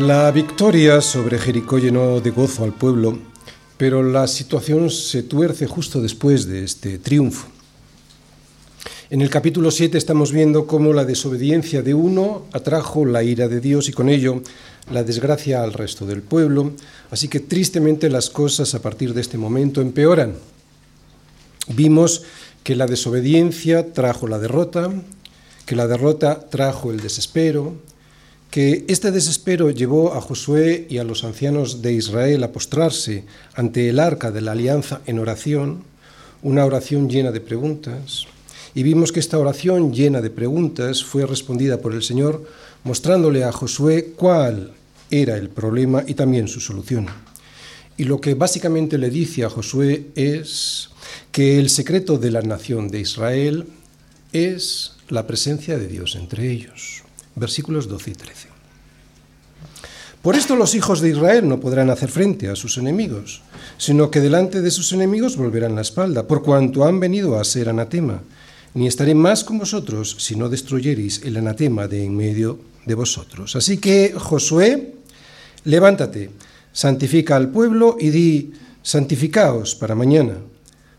[0.00, 3.18] La victoria sobre Jericó llenó de gozo al pueblo,
[3.76, 7.48] pero la situación se tuerce justo después de este triunfo.
[9.10, 13.60] En el capítulo 7 estamos viendo cómo la desobediencia de uno atrajo la ira de
[13.60, 14.42] Dios y con ello
[14.90, 16.72] la desgracia al resto del pueblo,
[17.10, 20.36] así que tristemente las cosas a partir de este momento empeoran.
[21.68, 22.22] Vimos
[22.64, 24.90] que la desobediencia trajo la derrota,
[25.66, 27.74] que la derrota trajo el desespero,
[28.50, 33.88] que este desespero llevó a Josué y a los ancianos de Israel a postrarse ante
[33.88, 35.84] el arca de la alianza en oración,
[36.42, 38.26] una oración llena de preguntas,
[38.74, 42.44] y vimos que esta oración llena de preguntas fue respondida por el Señor
[42.82, 44.72] mostrándole a Josué cuál
[45.10, 47.06] era el problema y también su solución.
[47.96, 50.90] Y lo que básicamente le dice a Josué es
[51.30, 53.66] que el secreto de la nación de Israel
[54.32, 57.02] es la presencia de Dios entre ellos
[57.34, 58.60] versículos 12 y 13.
[60.22, 63.40] Por esto los hijos de Israel no podrán hacer frente a sus enemigos,
[63.78, 67.70] sino que delante de sus enemigos volverán la espalda, por cuanto han venido a ser
[67.70, 68.20] anatema.
[68.74, 73.56] Ni estaré más con vosotros si no destruyereis el anatema de en medio de vosotros.
[73.56, 74.94] Así que, Josué,
[75.64, 76.30] levántate,
[76.70, 80.34] santifica al pueblo y di, santificaos para mañana.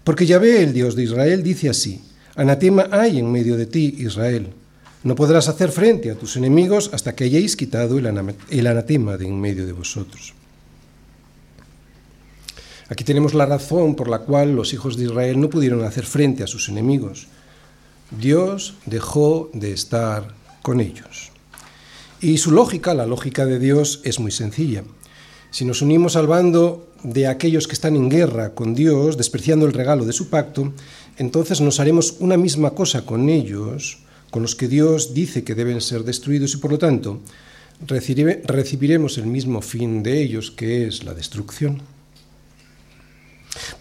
[0.03, 2.01] Porque Yahvé, el Dios de Israel, dice así,
[2.35, 4.51] anatema hay en medio de ti, Israel
[5.03, 9.39] no podrás hacer frente a tus enemigos hasta que hayáis quitado el anatema de en
[9.39, 10.33] medio de vosotros.
[12.89, 16.43] Aquí tenemos la razón por la cual los hijos de Israel no pudieron hacer frente
[16.43, 17.27] a sus enemigos.
[18.11, 21.31] Dios dejó de estar con ellos.
[22.19, 24.83] Y su lógica, la lógica de Dios, es muy sencilla.
[25.49, 29.73] Si nos unimos al bando de aquellos que están en guerra con Dios, despreciando el
[29.73, 30.73] regalo de su pacto,
[31.17, 33.99] entonces nos haremos una misma cosa con ellos,
[34.31, 37.21] con los que Dios dice que deben ser destruidos y por lo tanto
[37.85, 41.81] recibiremos el mismo fin de ellos, que es la destrucción.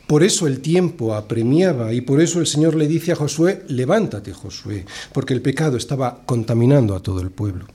[0.07, 4.33] Por eso el tiempo apremiaba y por eso el Señor le dice a Josué, levántate
[4.33, 7.67] Josué, porque el pecado estaba contaminando a todo el pueblo.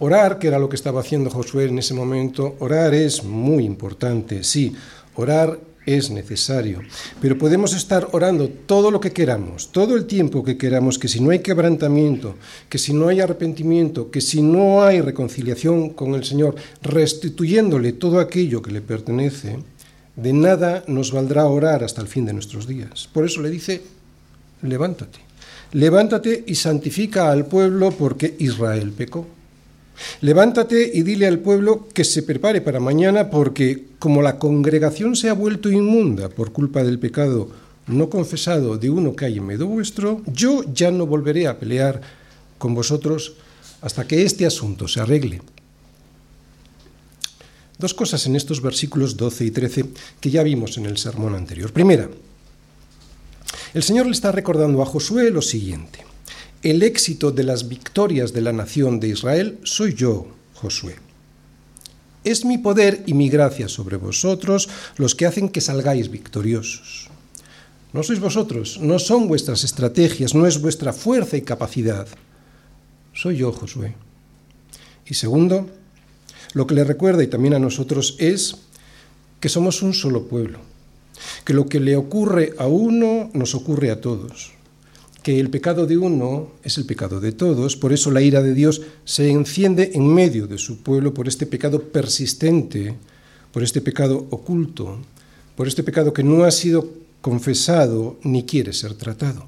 [0.00, 4.42] Orar, que era lo que estaba haciendo Josué en ese momento, orar es muy importante,
[4.42, 4.74] sí,
[5.14, 6.80] orar es necesario.
[7.20, 11.20] Pero podemos estar orando todo lo que queramos, todo el tiempo que queramos, que si
[11.20, 12.36] no hay quebrantamiento,
[12.68, 18.20] que si no hay arrepentimiento, que si no hay reconciliación con el Señor, restituyéndole todo
[18.20, 19.58] aquello que le pertenece,
[20.16, 23.08] de nada nos valdrá orar hasta el fin de nuestros días.
[23.12, 23.82] Por eso le dice,
[24.62, 25.18] levántate,
[25.72, 29.26] levántate y santifica al pueblo porque Israel pecó.
[30.20, 35.28] Levántate y dile al pueblo que se prepare para mañana porque como la congregación se
[35.28, 37.50] ha vuelto inmunda por culpa del pecado
[37.86, 42.00] no confesado de uno que hay en medio vuestro, yo ya no volveré a pelear
[42.58, 43.34] con vosotros
[43.82, 45.42] hasta que este asunto se arregle.
[47.78, 49.84] Dos cosas en estos versículos 12 y 13
[50.20, 51.72] que ya vimos en el sermón anterior.
[51.72, 52.08] Primera,
[53.74, 56.13] el Señor le está recordando a Josué lo siguiente
[56.64, 60.96] el éxito de las victorias de la nación de Israel soy yo, Josué.
[62.24, 67.10] Es mi poder y mi gracia sobre vosotros los que hacen que salgáis victoriosos.
[67.92, 72.08] No sois vosotros, no son vuestras estrategias, no es vuestra fuerza y capacidad.
[73.12, 73.94] Soy yo, Josué.
[75.04, 75.68] Y segundo,
[76.54, 78.56] lo que le recuerda y también a nosotros es
[79.38, 80.60] que somos un solo pueblo,
[81.44, 84.53] que lo que le ocurre a uno nos ocurre a todos
[85.24, 88.52] que el pecado de uno es el pecado de todos, por eso la ira de
[88.52, 92.94] Dios se enciende en medio de su pueblo por este pecado persistente,
[93.50, 94.98] por este pecado oculto,
[95.56, 96.90] por este pecado que no ha sido
[97.22, 99.46] confesado ni quiere ser tratado.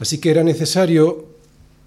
[0.00, 1.26] Así que era necesario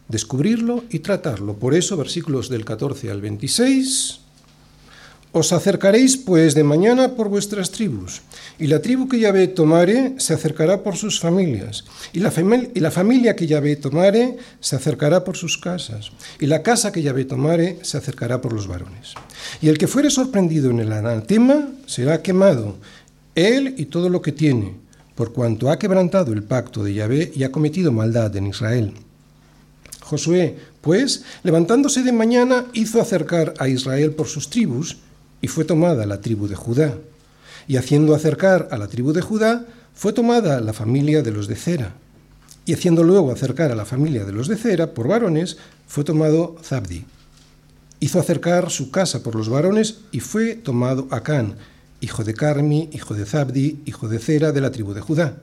[0.07, 1.55] descubrirlo y tratarlo.
[1.55, 4.21] Por eso, versículos del 14 al 26,
[5.31, 8.21] os acercaréis pues de mañana por vuestras tribus,
[8.59, 11.83] y la tribu que Yahvé tomare se acercará por sus familias,
[12.13, 12.33] y la,
[12.73, 17.01] y la familia que Yahvé tomare se acercará por sus casas, y la casa que
[17.01, 19.13] Yahvé tomare se acercará por los varones.
[19.61, 22.77] Y el que fuere sorprendido en el anatema será quemado,
[23.35, 24.75] él y todo lo que tiene,
[25.13, 28.93] por cuanto ha quebrantado el pacto de Yahvé y ha cometido maldad en Israel.
[30.01, 34.97] Josué, pues, levantándose de mañana, hizo acercar a Israel por sus tribus,
[35.41, 36.95] y fue tomada la tribu de Judá.
[37.67, 41.55] Y haciendo acercar a la tribu de Judá, fue tomada la familia de los de
[41.55, 41.93] Cera.
[42.65, 45.57] Y haciendo luego acercar a la familia de los de Cera por varones,
[45.87, 47.05] fue tomado Zabdi.
[47.99, 51.55] Hizo acercar su casa por los varones y fue tomado Acán,
[52.01, 55.37] hijo de Carmi, hijo de Zabdi, hijo de Cera de la tribu de Judá.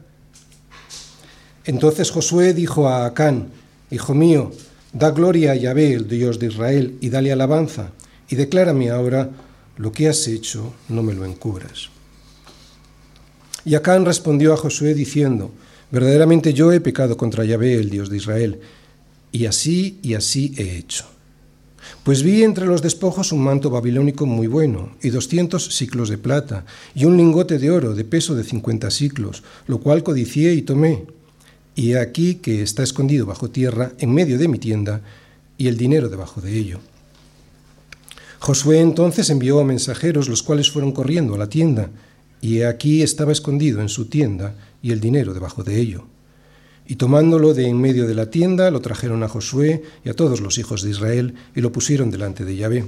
[1.64, 3.48] Entonces Josué dijo a Acán,
[3.90, 4.50] Hijo mío,
[4.94, 7.90] Da gloria a Yahvé, el Dios de Israel, y dale alabanza,
[8.28, 9.28] y declárame ahora
[9.76, 11.88] lo que has hecho, no me lo encubras.
[13.64, 15.50] Y Acán respondió a Josué diciendo,
[15.90, 18.60] verdaderamente yo he pecado contra Yahvé, el Dios de Israel,
[19.32, 21.06] y así y así he hecho.
[22.02, 26.66] Pues vi entre los despojos un manto babilónico muy bueno, y doscientos ciclos de plata,
[26.94, 31.04] y un lingote de oro de peso de cincuenta ciclos, lo cual codicié y tomé.
[31.74, 35.00] Y he aquí que está escondido bajo tierra, en medio de mi tienda,
[35.56, 36.80] y el dinero debajo de ello.
[38.44, 41.88] Josué entonces envió a mensajeros, los cuales fueron corriendo a la tienda,
[42.42, 46.04] y aquí estaba escondido en su tienda, y el dinero debajo de ello.
[46.86, 50.42] Y tomándolo de en medio de la tienda, lo trajeron a Josué y a todos
[50.42, 52.84] los hijos de Israel, y lo pusieron delante de Yahvé.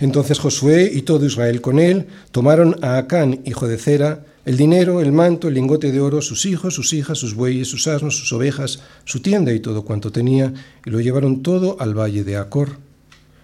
[0.00, 5.00] Entonces Josué y todo Israel con él tomaron a Acán, hijo de Cera, el dinero,
[5.00, 8.32] el manto, el lingote de oro, sus hijos, sus hijas, sus bueyes, sus asnos, sus
[8.32, 10.52] ovejas, su tienda y todo cuanto tenía,
[10.84, 12.90] y lo llevaron todo al valle de Acor.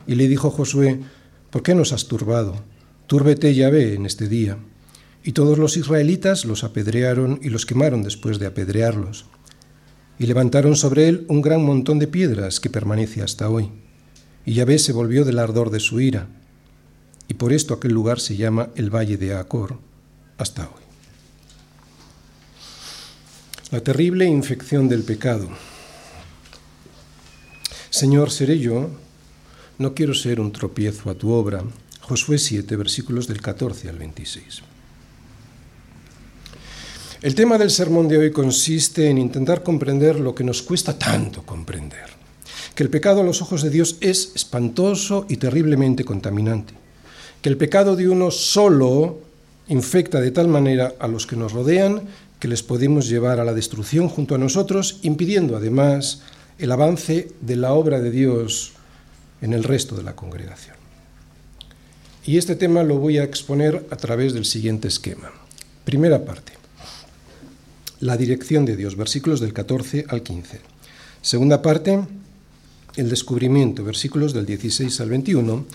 [0.09, 1.01] Y le dijo Josué,
[1.51, 2.57] ¿por qué nos has turbado?
[3.07, 4.57] Túrbete Yahvé en este día.
[5.23, 9.27] Y todos los israelitas los apedrearon y los quemaron después de apedrearlos.
[10.19, 13.71] Y levantaron sobre él un gran montón de piedras que permanece hasta hoy.
[14.47, 16.27] Y Yahvé se volvió del ardor de su ira.
[17.29, 19.79] Y por esto aquel lugar se llama el Valle de Acor
[20.39, 20.83] hasta hoy.
[23.71, 25.51] La terrible infección del pecado.
[27.91, 28.89] Señor, seré yo,
[29.79, 31.63] no quiero ser un tropiezo a tu obra.
[32.01, 34.63] Josué 7, versículos del 14 al 26.
[37.23, 41.43] El tema del sermón de hoy consiste en intentar comprender lo que nos cuesta tanto
[41.43, 42.11] comprender,
[42.75, 46.75] que el pecado a los ojos de Dios es espantoso y terriblemente contaminante,
[47.43, 49.21] que el pecado de uno solo
[49.69, 52.03] infecta de tal manera a los que nos rodean
[52.39, 56.23] que les podemos llevar a la destrucción junto a nosotros, impidiendo además
[56.59, 58.78] el avance de la obra de Dios
[59.41, 60.77] en el resto de la congregación.
[62.25, 65.31] Y este tema lo voy a exponer a través del siguiente esquema.
[65.85, 66.59] Primera parte
[68.01, 70.61] la dirección de Dios, versículos del 14 al 15.
[71.21, 72.01] Segunda parte,
[72.97, 75.67] el descubrimiento, versículos del 16 al 21.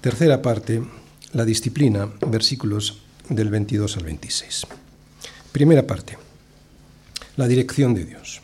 [0.00, 0.82] Tercera parte,
[1.32, 2.98] la disciplina, versículos
[3.28, 4.66] del 22 al 26.
[5.52, 6.18] Primera parte,
[7.36, 8.40] la dirección de Dios.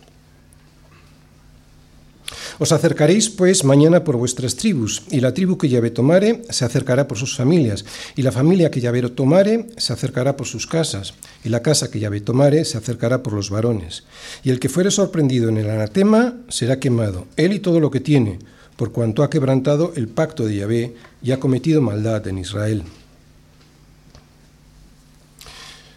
[2.61, 7.09] Os acercaréis, pues, mañana por vuestras tribus, y la tribu que Yahvé tomare se acercará
[7.09, 7.87] por sus familias,
[8.17, 12.01] y la familia que Yahvé tomare se acercará por sus casas, y la casa que
[12.01, 14.05] Yahvé tomare se acercará por los varones.
[14.45, 18.01] Y el que fuere sorprendido en el anatema será quemado, él y todo lo que
[18.01, 18.39] tiene,
[18.77, 22.83] por cuanto ha quebrantado el pacto de Yahvé y ha cometido maldad en Israel.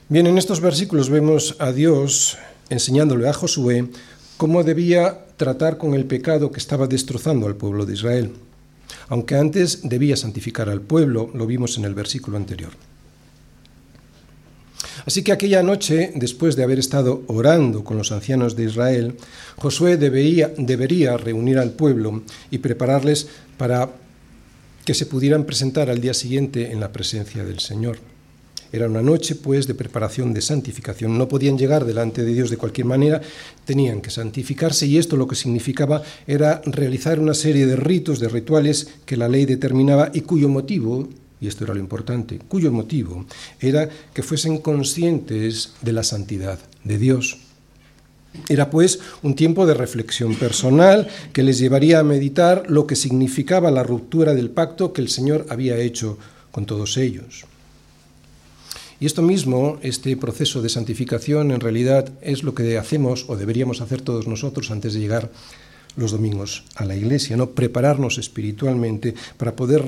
[0.08, 2.38] Bien, en estos versículos vemos a Dios
[2.70, 3.90] enseñándole a Josué
[4.38, 8.32] cómo debía tratar con el pecado que estaba destrozando al pueblo de Israel,
[9.10, 12.72] aunque antes debía santificar al pueblo, lo vimos en el versículo anterior.
[15.06, 19.18] Así que aquella noche, después de haber estado orando con los ancianos de Israel,
[19.58, 23.28] Josué debería, debería reunir al pueblo y prepararles
[23.58, 23.90] para
[24.86, 27.98] que se pudieran presentar al día siguiente en la presencia del Señor.
[28.74, 31.16] Era una noche, pues, de preparación, de santificación.
[31.16, 33.22] No podían llegar delante de Dios de cualquier manera,
[33.66, 38.30] tenían que santificarse y esto lo que significaba era realizar una serie de ritos, de
[38.30, 41.08] rituales que la ley determinaba y cuyo motivo,
[41.40, 43.28] y esto era lo importante, cuyo motivo
[43.62, 47.38] era que fuesen conscientes de la santidad de Dios.
[48.50, 53.70] Era pues un tiempo de reflexión personal que les llevaría a meditar lo que significaba
[53.70, 56.18] la ruptura del pacto que el Señor había hecho
[56.50, 57.46] con todos ellos.
[59.04, 63.82] Y esto mismo, este proceso de santificación, en realidad es lo que hacemos o deberíamos
[63.82, 65.30] hacer todos nosotros antes de llegar
[65.98, 67.50] los domingos a la iglesia, ¿no?
[67.50, 69.84] Prepararnos espiritualmente para poder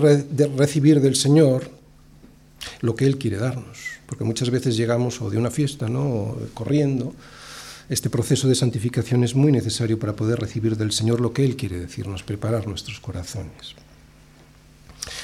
[0.57, 1.71] recibir del Señor
[2.81, 3.79] lo que Él quiere darnos.
[4.05, 6.35] Porque muchas veces llegamos o de una fiesta, ¿no?
[6.53, 7.15] corriendo.
[7.87, 11.55] Este proceso de santificación es muy necesario para poder recibir del Señor lo que Él
[11.55, 13.75] quiere decirnos, preparar nuestros corazones.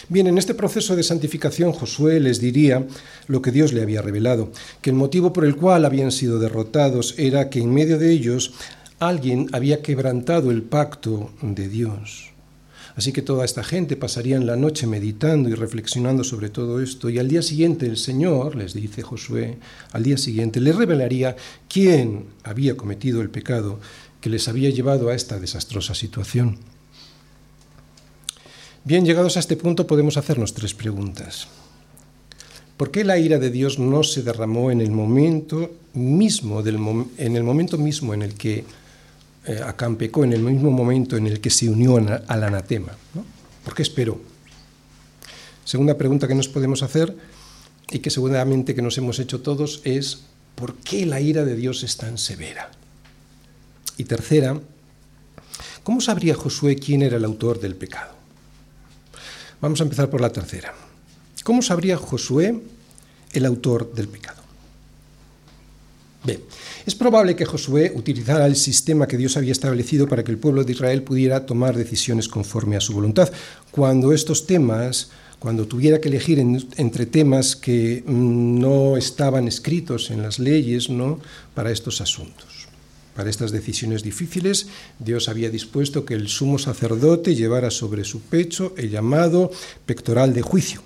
[0.09, 2.85] Bien, en este proceso de santificación Josué les diría
[3.27, 7.15] lo que Dios le había revelado, que el motivo por el cual habían sido derrotados
[7.17, 8.53] era que en medio de ellos
[8.99, 12.31] alguien había quebrantado el pacto de Dios.
[12.95, 17.19] Así que toda esta gente pasaría la noche meditando y reflexionando sobre todo esto y
[17.19, 19.57] al día siguiente el Señor, les dice Josué,
[19.91, 21.35] al día siguiente les revelaría
[21.69, 23.79] quién había cometido el pecado
[24.19, 26.59] que les había llevado a esta desastrosa situación.
[28.83, 31.47] Bien, llegados a este punto podemos hacernos tres preguntas.
[32.77, 37.43] ¿Por qué la ira de Dios no se derramó en el momento mismo, en el
[37.43, 38.65] momento mismo en el que
[39.45, 42.97] eh, Acán pecó en el mismo momento en el que se unió al anatema.
[43.63, 44.19] ¿Por qué esperó?
[45.63, 47.15] Segunda pregunta que nos podemos hacer
[47.91, 50.23] y que seguramente que nos hemos hecho todos es
[50.55, 52.71] ¿por qué la ira de Dios es tan severa?
[53.97, 54.59] Y tercera,
[55.83, 58.20] ¿cómo sabría Josué quién era el autor del pecado?
[59.61, 60.73] Vamos a empezar por la tercera.
[61.43, 62.59] ¿Cómo sabría Josué
[63.31, 64.41] el autor del pecado?
[66.23, 66.39] Bien,
[66.85, 70.63] es probable que Josué utilizara el sistema que Dios había establecido para que el pueblo
[70.63, 73.31] de Israel pudiera tomar decisiones conforme a su voluntad.
[73.71, 80.21] Cuando estos temas, cuando tuviera que elegir entre temas que mm, no estaban escritos en
[80.21, 81.19] las leyes, ¿no?
[81.55, 82.60] para estos asuntos.
[83.15, 84.67] Para estas decisiones difíciles,
[84.99, 89.51] Dios había dispuesto que el sumo sacerdote llevara sobre su pecho el llamado
[89.85, 90.81] pectoral de juicio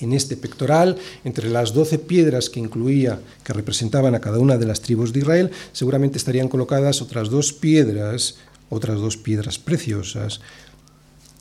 [0.00, 4.66] en este pectoral, entre las doce piedras que incluía, que representaban a cada una de
[4.66, 8.36] las tribus de Israel, seguramente estarían colocadas otras dos piedras,
[8.70, 10.40] otras dos piedras preciosas,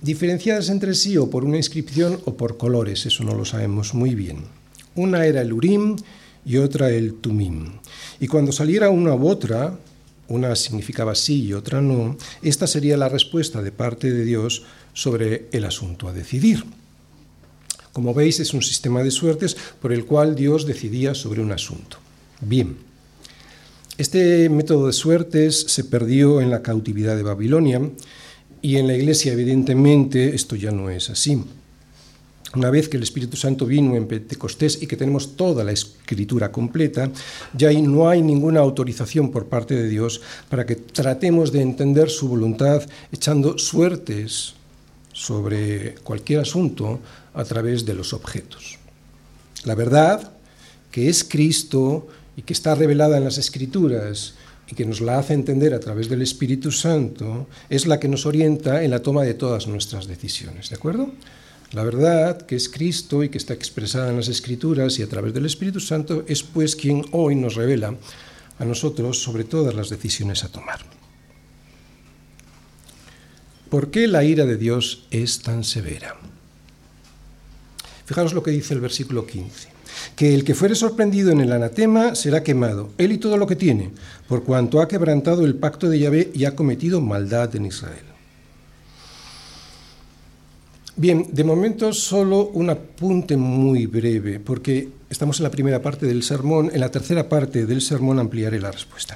[0.01, 4.15] diferenciadas entre sí o por una inscripción o por colores, eso no lo sabemos muy
[4.15, 4.45] bien.
[4.95, 5.95] Una era el Urim
[6.47, 7.65] y otra el Tumim.
[8.21, 9.77] Y cuando saliera una u otra,
[10.29, 14.63] una significaba sí y otra no, esta sería la respuesta de parte de Dios
[14.93, 16.63] sobre el asunto a decidir.
[17.91, 21.97] Como veis, es un sistema de suertes por el cual Dios decidía sobre un asunto.
[22.39, 22.77] Bien,
[23.97, 27.81] este método de suertes se perdió en la cautividad de Babilonia
[28.61, 31.43] y en la iglesia evidentemente esto ya no es así.
[32.55, 36.51] Una vez que el Espíritu Santo vino en Pentecostés y que tenemos toda la escritura
[36.51, 37.11] completa,
[37.53, 42.29] ya no hay ninguna autorización por parte de Dios para que tratemos de entender su
[42.29, 44.53] voluntad echando suertes
[45.11, 46.99] sobre cualquier asunto
[47.33, 48.77] a través de los objetos.
[49.65, 50.31] La verdad,
[50.91, 54.35] que es Cristo y que está revelada en las Escrituras
[54.69, 58.25] y que nos la hace entender a través del Espíritu Santo, es la que nos
[58.25, 61.11] orienta en la toma de todas nuestras decisiones, ¿de acuerdo?
[61.73, 65.33] La verdad, que es Cristo y que está expresada en las Escrituras y a través
[65.33, 67.93] del Espíritu Santo, es pues quien hoy nos revela
[68.57, 70.79] a nosotros sobre todas las decisiones a tomar.
[73.69, 76.15] ¿Por qué la ira de Dios es tan severa?
[78.05, 79.67] Fijaros lo que dice el versículo 15.
[80.15, 83.57] Que el que fuere sorprendido en el anatema será quemado, él y todo lo que
[83.57, 83.91] tiene,
[84.29, 88.16] por cuanto ha quebrantado el pacto de Yahvé y ha cometido maldad en Israel.
[90.99, 96.23] Bien, de momento solo un apunte muy breve, porque estamos en la primera parte del
[96.23, 99.15] sermón, en la tercera parte del sermón ampliaré la respuesta.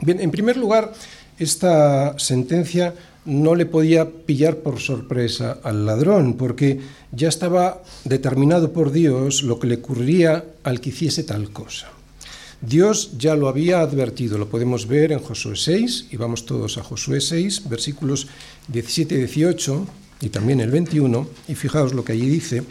[0.00, 0.92] Bien, en primer lugar,
[1.38, 2.94] esta sentencia
[3.26, 6.80] no le podía pillar por sorpresa al ladrón, porque
[7.12, 11.92] ya estaba determinado por Dios lo que le ocurriría al que hiciese tal cosa.
[12.60, 16.82] Dios ya lo había advertido, lo podemos ver en Josué 6, y vamos todos a
[16.82, 18.26] Josué 6, versículos
[18.66, 19.86] 17 y 18,
[20.20, 22.62] y también el 21, y fijaos lo que allí dice.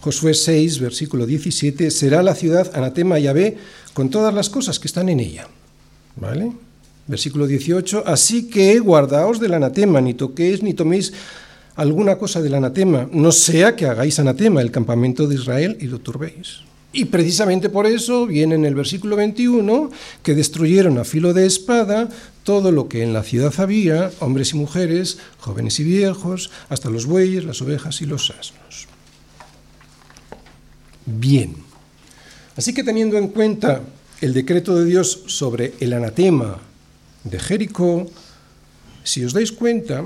[0.00, 3.58] Josué 6, versículo 17, será la ciudad anatema Yahvé
[3.92, 5.48] con todas las cosas que están en ella.
[6.14, 6.52] ¿Vale?
[7.08, 11.12] Versículo 18, así que guardaos del anatema, ni toquéis ni toméis
[11.74, 15.98] alguna cosa del anatema, no sea que hagáis anatema el campamento de Israel y lo
[15.98, 16.60] turbéis.
[16.92, 19.90] Y precisamente por eso viene en el versículo 21
[20.22, 22.08] que destruyeron a filo de espada
[22.46, 27.04] todo lo que en la ciudad había, hombres y mujeres, jóvenes y viejos, hasta los
[27.04, 28.86] bueyes, las ovejas y los asnos.
[31.04, 31.56] Bien.
[32.56, 33.82] Así que teniendo en cuenta
[34.20, 36.58] el decreto de Dios sobre el anatema
[37.24, 38.08] de Jericó,
[39.02, 40.04] si os dais cuenta,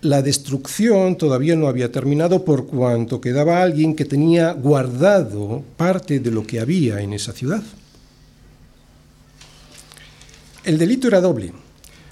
[0.00, 6.32] la destrucción todavía no había terminado por cuanto quedaba alguien que tenía guardado parte de
[6.32, 7.62] lo que había en esa ciudad.
[10.68, 11.54] El delito era doble.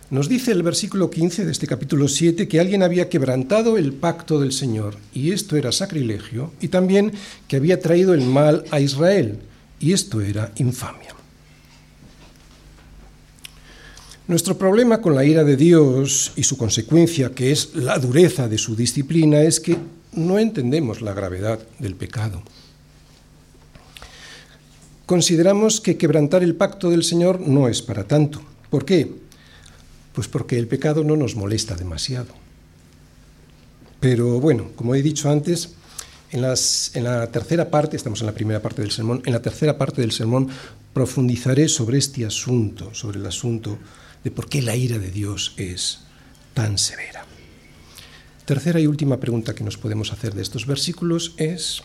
[0.09, 4.41] Nos dice el versículo 15 de este capítulo 7 que alguien había quebrantado el pacto
[4.41, 7.13] del Señor, y esto era sacrilegio, y también
[7.49, 9.41] que había traído el mal a Israel,
[9.79, 11.15] y esto era infamia.
[14.27, 18.57] Nuestro problema con la ira de Dios y su consecuencia, que es la dureza de
[18.57, 19.77] su disciplina, es que
[20.13, 22.43] no entendemos la gravedad del pecado.
[25.07, 28.43] Consideramos que quebrantar el pacto del Señor no es para tanto.
[28.71, 29.11] ¿Por qué?
[30.13, 32.35] Pues porque el pecado no nos molesta demasiado.
[34.01, 35.75] Pero bueno, como he dicho antes,
[36.33, 39.79] en, en, la tercera parte, estamos en la primera parte del sermón, en la tercera
[39.79, 40.49] parte del sermón
[40.93, 43.79] profundizaré sobre este asunto, sobre el asunto
[44.25, 46.01] de por qué la ira de Dios es
[46.53, 47.27] tan severa.
[48.45, 51.83] Tercera y última pregunta que nos podemos hacer de estos versículos es,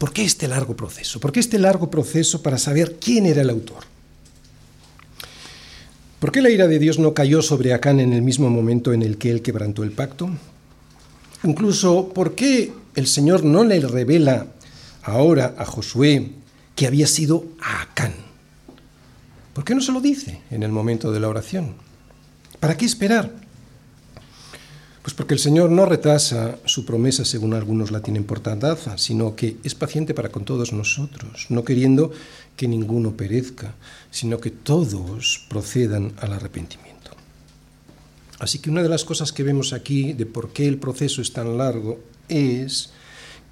[0.00, 1.20] ¿Por qué este largo proceso?
[1.20, 3.84] ¿Por qué este largo proceso para saber quién era el autor?
[6.18, 9.02] ¿Por qué la ira de Dios no cayó sobre Acán en el mismo momento en
[9.02, 10.30] el que él quebrantó el pacto?
[11.44, 14.46] Incluso, ¿por qué el Señor no le revela
[15.02, 16.30] ahora a Josué
[16.74, 18.14] que había sido a Acán?
[19.52, 21.74] ¿Por qué no se lo dice en el momento de la oración?
[22.58, 23.39] ¿Para qué esperar?
[25.02, 29.34] Pues porque el Señor no retrasa su promesa según algunos la tienen por tardanza, sino
[29.34, 32.12] que es paciente para con todos nosotros, no queriendo
[32.56, 33.74] que ninguno perezca,
[34.10, 37.12] sino que todos procedan al arrepentimiento.
[38.38, 41.32] Así que una de las cosas que vemos aquí de por qué el proceso es
[41.32, 42.90] tan largo es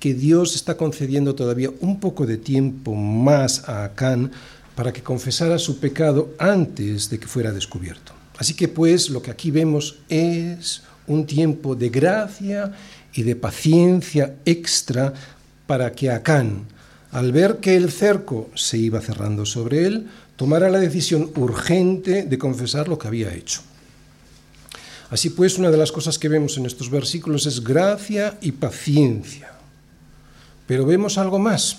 [0.01, 4.33] que Dios está concediendo todavía un poco de tiempo más a Acán
[4.75, 8.13] para que confesara su pecado antes de que fuera descubierto.
[8.37, 12.73] Así que pues lo que aquí vemos es un tiempo de gracia
[13.13, 15.13] y de paciencia extra
[15.67, 16.67] para que Acán,
[17.11, 22.39] al ver que el cerco se iba cerrando sobre él, tomara la decisión urgente de
[22.39, 23.61] confesar lo que había hecho.
[25.11, 29.53] Así pues, una de las cosas que vemos en estos versículos es gracia y paciencia.
[30.67, 31.79] Pero vemos algo más.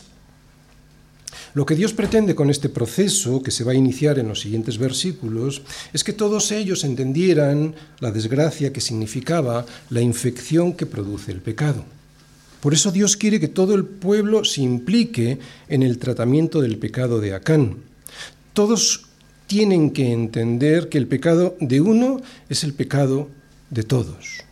[1.53, 4.77] Lo que Dios pretende con este proceso que se va a iniciar en los siguientes
[4.77, 5.61] versículos
[5.93, 11.83] es que todos ellos entendieran la desgracia que significaba la infección que produce el pecado.
[12.61, 15.39] Por eso Dios quiere que todo el pueblo se implique
[15.69, 17.77] en el tratamiento del pecado de Acán.
[18.53, 19.05] Todos
[19.47, 23.29] tienen que entender que el pecado de uno es el pecado
[23.71, 24.48] de todos.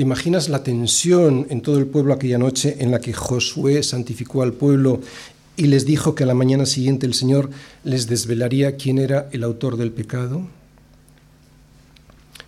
[0.00, 4.40] ¿Te imaginas la tensión en todo el pueblo aquella noche en la que Josué santificó
[4.42, 5.02] al pueblo
[5.58, 7.50] y les dijo que a la mañana siguiente el Señor
[7.84, 10.48] les desvelaría quién era el autor del pecado?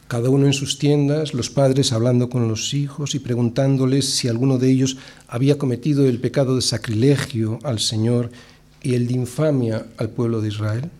[0.09, 4.57] Cada uno en sus tiendas, los padres hablando con los hijos y preguntándoles si alguno
[4.57, 4.97] de ellos
[5.29, 8.31] había cometido el pecado de sacrilegio al Señor
[8.81, 10.91] y el de infamia al pueblo de Israel.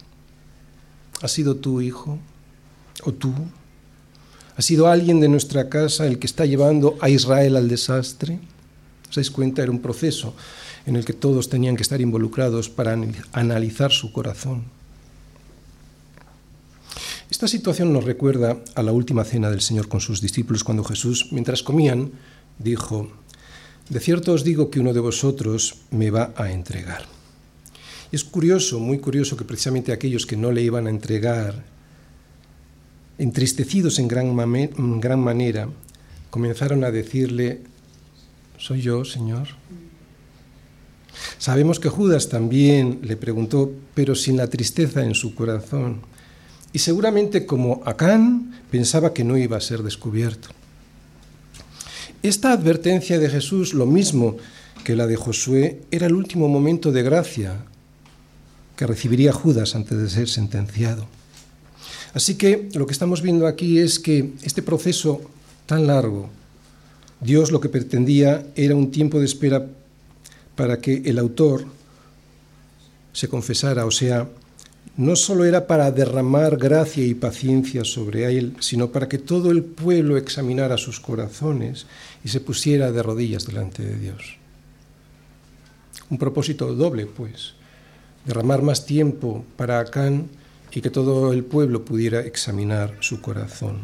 [1.23, 2.19] ¿Ha sido tu hijo
[3.05, 3.33] o tú
[4.63, 8.39] ¿Ha sido alguien de nuestra casa el que está llevando a Israel al desastre?
[9.11, 9.61] ¿Os dais cuenta?
[9.61, 10.39] Era un proceso
[10.87, 12.95] en el que todos tenían que estar involucrados para
[13.33, 14.63] analizar su corazón.
[17.29, 21.33] Esta situación nos recuerda a la última cena del Señor con sus discípulos cuando Jesús,
[21.33, 22.13] mientras comían,
[22.61, 23.11] dijo,
[23.91, 27.03] De cierto os digo que uno de vosotros me va a entregar.
[28.13, 31.72] Es curioso, muy curioso, que precisamente aquellos que no le iban a entregar
[33.23, 35.69] entristecidos en gran, manera,
[36.31, 37.61] comenzaron a decirle,
[38.59, 39.49] ¿soy yo, Señor?
[41.39, 46.01] Sabemos que Judas también le preguntó, pero sin la tristeza en su corazón.
[46.73, 50.49] Y seguramente como Acán pensaba que no iba a ser descubierto.
[52.25, 54.37] Esta advertencia de Jesús, lo mismo
[54.85, 57.65] que la de Josué, era el último momento de gracia
[58.75, 61.07] que recibiría Judas antes de ser sentenciado.
[62.15, 65.21] Así que lo que estamos viendo aquí es que este proceso
[65.67, 66.29] tan largo,
[67.21, 69.67] Dios lo que pretendía era un tiempo de espera
[70.57, 71.65] para que el autor
[73.13, 74.29] se confesara, o sea,
[74.97, 79.65] no solo era para derramar gracia y paciencia sobre él, sino para que todo el
[79.65, 81.87] pueblo examinara sus corazones
[82.25, 84.37] y se pusiera de rodillas delante de Dios.
[86.11, 87.55] Un propósito doble, pues,
[88.27, 90.29] derramar más tiempo para Acán
[90.75, 93.81] y que todo el pueblo pudiera examinar su corazón.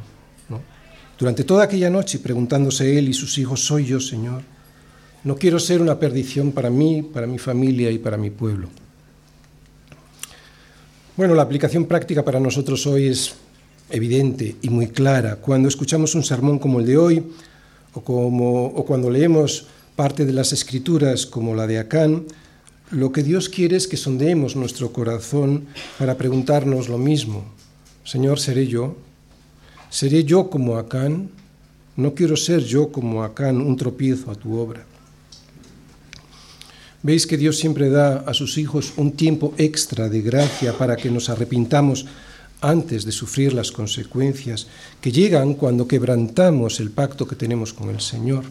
[1.19, 4.43] Durante toda aquella noche, preguntándose él y sus hijos, ¿soy yo, Señor?
[5.25, 8.69] No quiero ser una perdición para mí, para mi familia y para mi pueblo.
[11.17, 13.35] Bueno, la aplicación práctica para nosotros hoy es
[13.91, 15.37] evidente y muy clara.
[15.37, 17.25] Cuando escuchamos un sermón como el de hoy,
[17.95, 22.27] o, como, o cuando leemos parte de las escrituras como la de Acán,
[22.91, 25.67] lo que Dios quiere es que sondeemos nuestro corazón
[25.99, 27.45] para preguntarnos lo mismo.
[28.05, 28.97] Señor, ¿seré yo?
[29.91, 31.31] ¿Seré yo como Acán?
[31.97, 34.85] No quiero ser yo como Acán, un tropiezo a tu obra.
[37.03, 41.11] Veis que Dios siempre da a sus hijos un tiempo extra de gracia para que
[41.11, 42.07] nos arrepintamos
[42.61, 44.67] antes de sufrir las consecuencias
[45.01, 48.45] que llegan cuando quebrantamos el pacto que tenemos con el Señor.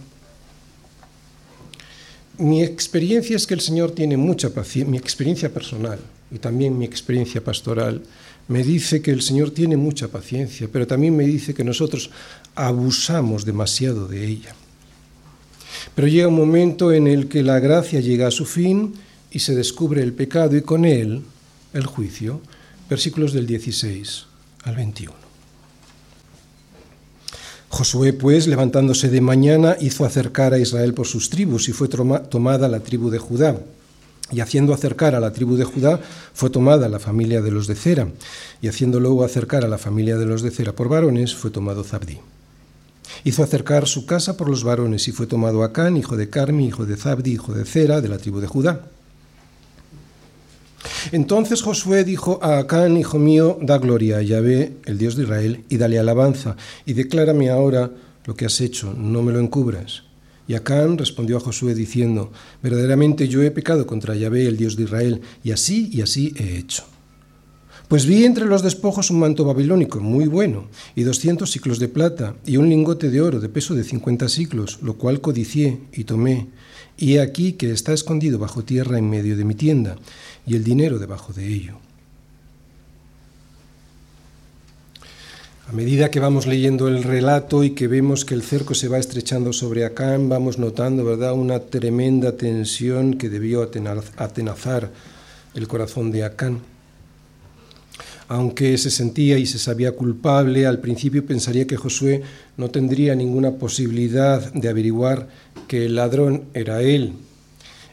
[2.39, 6.85] Mi experiencia es que el Señor tiene mucha paciencia, mi experiencia personal y también mi
[6.85, 8.03] experiencia pastoral
[8.47, 12.09] me dice que el Señor tiene mucha paciencia, pero también me dice que nosotros
[12.55, 14.55] abusamos demasiado de ella.
[15.95, 18.93] Pero llega un momento en el que la gracia llega a su fin
[19.31, 21.23] y se descubre el pecado y con él
[21.73, 22.41] el juicio.
[22.89, 24.25] Versículos del 16
[24.63, 25.26] al 21.
[27.77, 32.67] Josué, pues, levantándose de mañana, hizo acercar a Israel por sus tribus y fue tomada
[32.67, 33.55] la tribu de Judá.
[34.31, 35.99] Y haciendo acercar a la tribu de Judá,
[36.33, 38.07] fue tomada la familia de los de Cera.
[38.63, 41.83] Y haciendo luego acercar a la familia de los de Cera por varones, fue tomado
[41.83, 42.17] Zabdi.
[43.23, 46.87] Hizo acercar su casa por los varones y fue tomado Acán, hijo de Carmi, hijo
[46.87, 48.87] de Zabdi, hijo de Cera, de la tribu de Judá.
[51.11, 55.63] Entonces Josué dijo a Acán, hijo mío, da gloria a Yahvé, el Dios de Israel,
[55.69, 57.91] y dale alabanza, y declárame ahora
[58.25, 60.03] lo que has hecho, no me lo encubras.
[60.47, 62.31] Y Acán respondió a Josué diciendo,
[62.63, 66.57] verdaderamente yo he pecado contra Yahvé, el Dios de Israel, y así y así he
[66.57, 66.83] hecho.
[67.87, 72.35] Pues vi entre los despojos un manto babilónico muy bueno, y doscientos ciclos de plata,
[72.45, 76.47] y un lingote de oro de peso de cincuenta ciclos, lo cual codicié y tomé.
[76.97, 79.95] Y he aquí que está escondido bajo tierra en medio de mi tienda,
[80.47, 81.73] y el dinero debajo de ello.
[85.69, 88.97] A medida que vamos leyendo el relato y que vemos que el cerco se va
[88.97, 93.69] estrechando sobre Acán, vamos notando, ¿verdad?, una tremenda tensión que debió
[94.17, 94.89] atenazar
[95.53, 96.61] el corazón de Acán.
[98.29, 102.23] Aunque se sentía y se sabía culpable, al principio pensaría que Josué
[102.55, 105.27] no tendría ninguna posibilidad de averiguar
[105.67, 107.13] que el ladrón era él.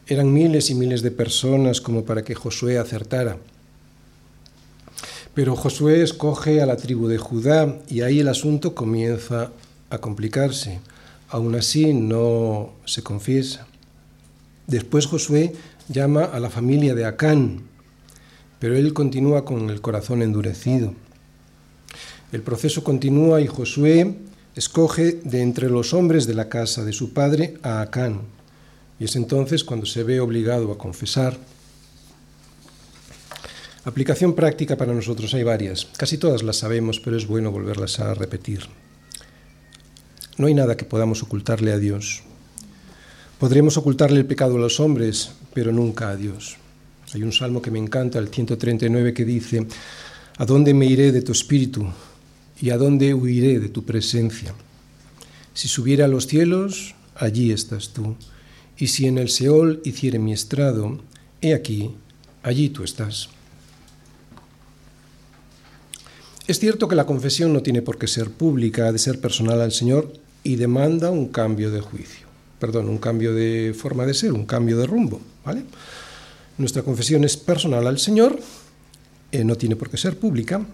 [0.07, 3.39] Eran miles y miles de personas como para que Josué acertara.
[5.35, 9.51] Pero Josué escoge a la tribu de Judá y ahí el asunto comienza
[9.91, 10.81] a complicarse.
[11.29, 13.67] Aún así no se confiesa.
[14.67, 15.53] Después Josué
[15.89, 17.63] llama a la familia de Acán,
[18.59, 20.95] pero él continúa con el corazón endurecido.
[22.31, 24.15] El proceso continúa y Josué
[24.55, 28.21] escoge de entre los hombres de la casa de su padre a Acán.
[28.99, 31.39] Y es entonces cuando se ve obligado a confesar
[33.87, 35.87] Aplicación práctica para nosotros hay varias.
[35.99, 38.61] Casi todas las sabemos, pero es bueno volverlas a repetir.
[40.39, 42.23] No hay nada que podamos ocultarle a Dios.
[43.39, 46.57] Podremos ocultarle el pecado a los hombres, pero nunca a Dios.
[47.13, 49.67] Hay un salmo que me encanta, el 139, que dice,
[50.39, 51.87] ¿A dónde me iré de tu espíritu?
[52.63, 54.55] ¿Y a dónde huiré de tu presencia?
[55.53, 58.17] Si subiera a los cielos, allí estás tú.
[58.77, 61.01] Y si en el Seol hiciere mi estrado,
[61.41, 61.95] he aquí,
[62.43, 63.29] allí tú estás.
[66.47, 69.61] Es cierto que la confesión no tiene por qué ser pública, ha de ser personal
[69.63, 72.27] al Señor y demanda un cambio de juicio,
[72.59, 75.65] perdón, un cambio de forma de ser, un cambio de rumbo, ¿vale?
[76.59, 78.39] Nuestra confesión es personal al Señor,
[79.33, 80.65] eh, no tiene por qué ser pública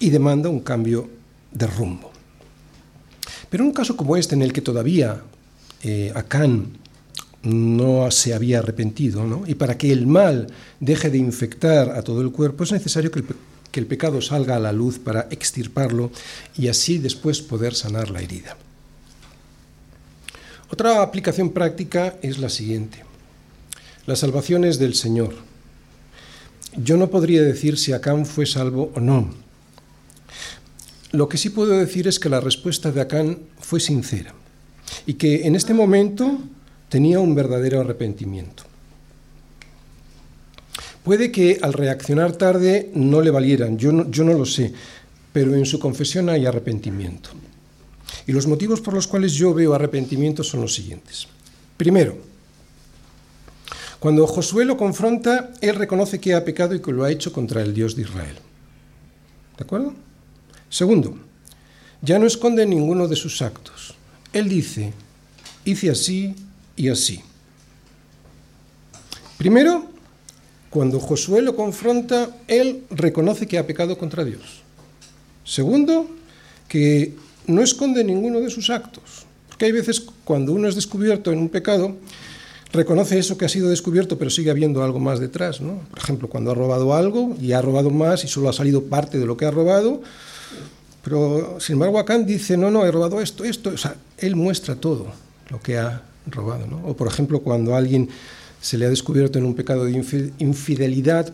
[0.00, 1.10] y demanda un cambio
[1.52, 2.10] de rumbo.
[3.50, 5.22] Pero en un caso como este, en el que todavía
[5.82, 6.78] eh, Acán
[7.42, 9.44] no se había arrepentido, ¿no?
[9.46, 10.46] y para que el mal
[10.80, 13.24] deje de infectar a todo el cuerpo, es necesario que el
[13.72, 16.12] que el pecado salga a la luz para extirparlo
[16.56, 18.56] y así después poder sanar la herida.
[20.70, 23.02] Otra aplicación práctica es la siguiente.
[24.06, 25.34] La salvación es del Señor.
[26.76, 29.34] Yo no podría decir si Acán fue salvo o no.
[31.10, 34.34] Lo que sí puedo decir es que la respuesta de Acán fue sincera
[35.06, 36.38] y que en este momento
[36.92, 38.64] tenía un verdadero arrepentimiento.
[41.02, 44.74] Puede que al reaccionar tarde no le valieran, yo no, lo sé,
[45.32, 47.30] pero en su confesión hay arrepentimiento.
[48.26, 51.28] Y los motivos por los cuales yo veo arrepentimiento son los siguientes.
[51.78, 52.18] Primero,
[53.98, 57.62] cuando Josué lo confronta, él reconoce que ha pecado y que lo ha hecho contra
[57.62, 58.36] el Dios de Israel.
[59.56, 59.94] ¿De acuerdo?
[60.68, 61.16] Segundo,
[62.02, 63.94] ya no esconde ninguno de sus actos.
[64.34, 64.92] Él dice,
[65.64, 66.36] hice así
[66.76, 67.22] y así.
[69.38, 69.86] Primero,
[70.70, 74.62] cuando Josué lo confronta, él reconoce que ha pecado contra Dios.
[75.44, 76.08] Segundo,
[76.68, 77.14] que
[77.46, 79.26] no esconde ninguno de sus actos.
[79.48, 81.96] Porque hay veces cuando uno es descubierto en un pecado,
[82.72, 85.60] reconoce eso que ha sido descubierto, pero sigue habiendo algo más detrás.
[85.60, 85.80] ¿no?
[85.90, 89.18] Por ejemplo, cuando ha robado algo y ha robado más y solo ha salido parte
[89.18, 90.00] de lo que ha robado,
[91.04, 93.70] pero sin embargo Acán dice, no, no, he robado esto, esto.
[93.70, 95.12] O sea, él muestra todo
[95.50, 96.80] lo que ha robado.
[96.84, 98.08] O por ejemplo, cuando alguien
[98.60, 99.92] se le ha descubierto en un pecado de
[100.38, 101.32] infidelidad,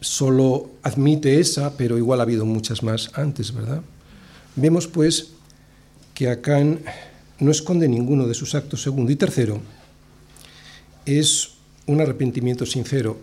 [0.00, 3.82] solo admite esa, pero igual ha habido muchas más antes, ¿verdad?
[4.56, 5.32] Vemos pues
[6.14, 6.80] que Acán
[7.38, 8.82] no esconde ninguno de sus actos.
[8.82, 9.60] Segundo y tercero,
[11.04, 11.50] es
[11.86, 13.18] un arrepentimiento sincero,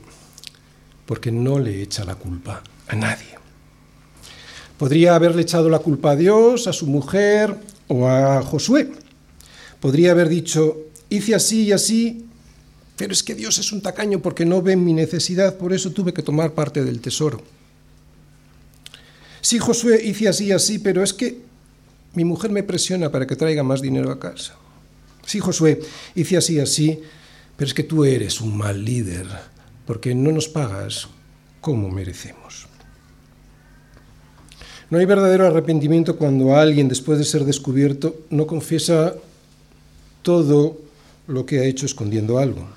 [1.06, 3.40] porque no le echa la culpa a nadie.
[4.78, 7.56] Podría haberle echado la culpa a Dios, a su mujer
[7.88, 8.92] o a Josué.
[9.80, 10.78] Podría haber dicho,
[11.10, 12.30] hice así y así
[13.00, 16.14] pero es que Dios es un tacaño porque no ve mi necesidad, por eso tuve
[16.14, 17.42] que tomar parte del tesoro.
[19.40, 21.48] Sí, Josué hice así, así, pero es que
[22.14, 24.56] Mi mujer me presiona para que traiga más dinero a casa.
[25.26, 25.80] Sí, Josué,
[26.16, 27.00] hice así, así,
[27.56, 29.28] pero es que tú eres un mal líder,
[29.86, 31.08] porque no nos pagas
[31.62, 32.68] como merecemos.
[34.90, 39.14] No hay verdadero arrepentimiento cuando alguien, después de ser descubierto, no confiesa
[40.30, 40.78] todo
[41.26, 42.68] lo que ha hecho escondiendo algo.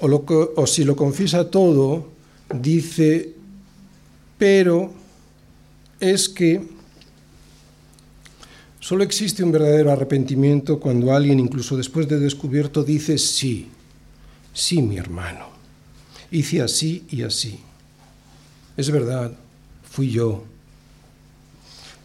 [0.00, 2.10] O, si lo confiesa todo,
[2.52, 3.32] dice,
[4.36, 4.92] pero
[5.98, 6.74] es que
[8.80, 13.68] Solo existe un verdadero arrepentimiento cuando alguien, incluso después de descubierto, dice sí,
[14.52, 15.46] sí, mi hermano.
[16.30, 17.60] Hice así y así.
[18.76, 19.32] Es verdad,
[19.90, 20.44] fui yo.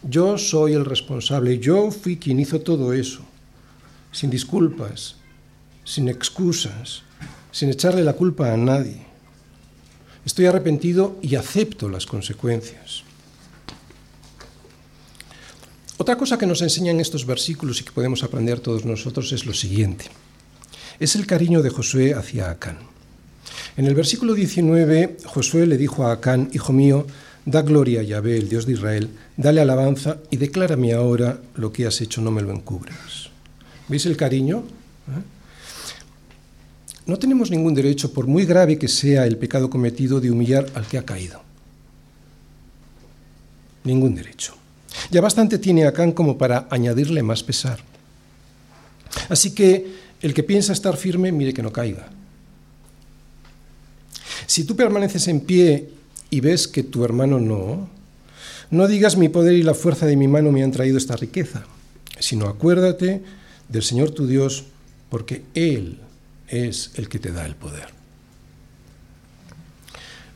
[0.08, 3.20] Yo soy el responsable, yo fui quien hizo todo eso,
[4.12, 5.16] sin disculpas,
[5.84, 7.02] sin excusas,
[7.52, 9.06] sin echarle la culpa a nadie.
[10.24, 13.04] Estoy arrepentido y acepto las consecuencias.
[15.96, 19.52] Otra cosa que nos enseñan estos versículos y que podemos aprender todos nosotros es lo
[19.52, 20.06] siguiente.
[20.98, 22.78] Es el cariño de Josué hacia Acán.
[23.76, 27.06] En el versículo 19, Josué le dijo a Acán, Hijo mío,
[27.44, 31.86] da gloria a Yahvé, el Dios de Israel, dale alabanza y declárame ahora lo que
[31.86, 33.29] has hecho, no me lo encubras.
[33.90, 34.62] ¿Veis el cariño?
[35.08, 35.22] ¿Eh?
[37.06, 40.86] No tenemos ningún derecho, por muy grave que sea el pecado cometido, de humillar al
[40.86, 41.42] que ha caído.
[43.82, 44.54] Ningún derecho.
[45.10, 47.80] Ya bastante tiene Acán como para añadirle más pesar.
[49.28, 52.10] Así que el que piensa estar firme, mire que no caiga.
[54.46, 55.90] Si tú permaneces en pie
[56.30, 57.88] y ves que tu hermano no,
[58.70, 61.64] no digas mi poder y la fuerza de mi mano me han traído esta riqueza,
[62.20, 63.39] sino acuérdate
[63.70, 64.64] del Señor tu Dios,
[65.08, 65.98] porque Él
[66.48, 67.88] es el que te da el poder.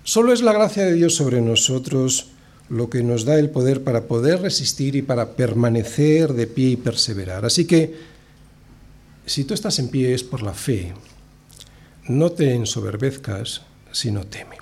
[0.05, 2.29] Solo es la gracia de Dios sobre nosotros
[2.69, 6.77] lo que nos da el poder para poder resistir y para permanecer de pie y
[6.77, 7.45] perseverar.
[7.45, 7.95] Así que,
[9.27, 10.95] si tú estás en pie es por la fe,
[12.09, 14.57] no te ensoberbezcas, sino teme.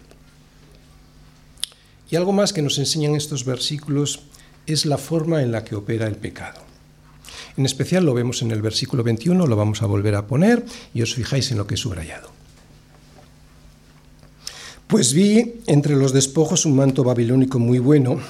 [2.10, 4.20] Y algo más que nos enseñan estos versículos
[4.66, 6.71] es la forma en la que opera el pecado.
[7.56, 11.02] En especial lo vemos en el versículo 21, lo vamos a volver a poner y
[11.02, 12.30] os fijáis en lo que he subrayado.
[14.86, 18.20] Pues vi entre los despojos un manto babilónico muy bueno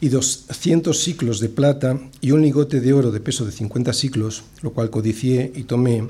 [0.00, 4.44] y doscientos ciclos de plata y un ligote de oro de peso de cincuenta ciclos,
[4.62, 6.08] lo cual codicié y tomé,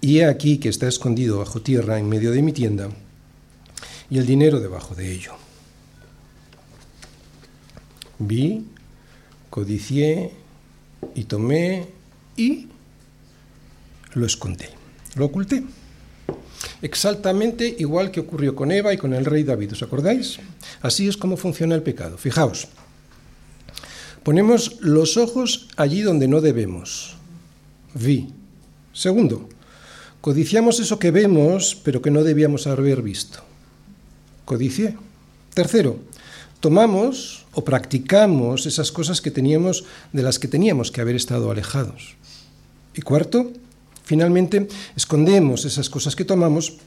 [0.00, 2.88] y he aquí que está escondido bajo tierra en medio de mi tienda,
[4.08, 5.32] y el dinero debajo de ello.
[8.18, 8.66] Vi,
[9.50, 10.32] codicié
[11.14, 11.86] y tomé
[12.36, 12.68] y
[14.14, 14.66] lo escondí,
[15.16, 15.64] lo oculté.
[16.82, 20.38] Exactamente igual que ocurrió con Eva y con el rey David, ¿os acordáis?
[20.82, 22.18] Así es como funciona el pecado.
[22.18, 22.68] Fijaos,
[24.22, 27.16] ponemos los ojos allí donde no debemos.
[27.94, 28.32] Vi.
[28.92, 29.48] Segundo,
[30.20, 33.40] codiciamos eso que vemos, pero que no debíamos haber visto.
[34.44, 34.96] Codicié.
[35.54, 35.98] Tercero,
[36.60, 42.16] tomamos o practicamos esas cosas que teníamos de las que teníamos que haber estado alejados.
[42.94, 43.52] Y cuarto,
[44.10, 46.82] Finalmente, escondemos esas cosas que tomamos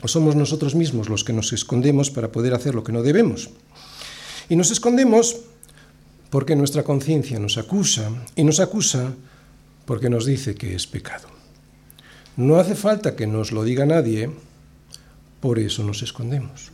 [0.00, 3.50] o somos nosotros mismos los que nos escondemos para poder hacer lo que no debemos.
[4.48, 5.36] Y nos escondemos
[6.30, 9.12] porque nuestra conciencia nos acusa y nos acusa
[9.84, 11.28] porque nos dice que es pecado.
[12.38, 14.32] No hace falta que nos lo diga nadie,
[15.40, 16.72] por eso nos escondemos.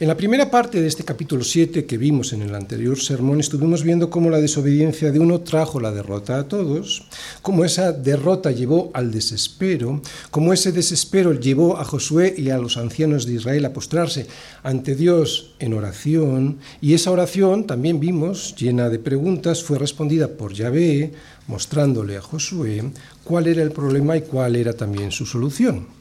[0.00, 3.84] En la primera parte de este capítulo 7 que vimos en el anterior sermón estuvimos
[3.84, 7.02] viendo cómo la desobediencia de uno trajo la derrota a todos,
[7.42, 12.78] cómo esa derrota llevó al desespero, cómo ese desespero llevó a Josué y a los
[12.78, 14.26] ancianos de Israel a postrarse
[14.62, 20.54] ante Dios en oración, y esa oración también vimos, llena de preguntas, fue respondida por
[20.54, 21.12] Yahvé,
[21.46, 22.90] mostrándole a Josué
[23.22, 25.99] cuál era el problema y cuál era también su solución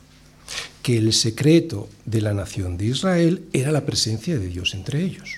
[0.89, 5.35] que el secreto de la nación de Israel era la presencia de Dios entre ellos.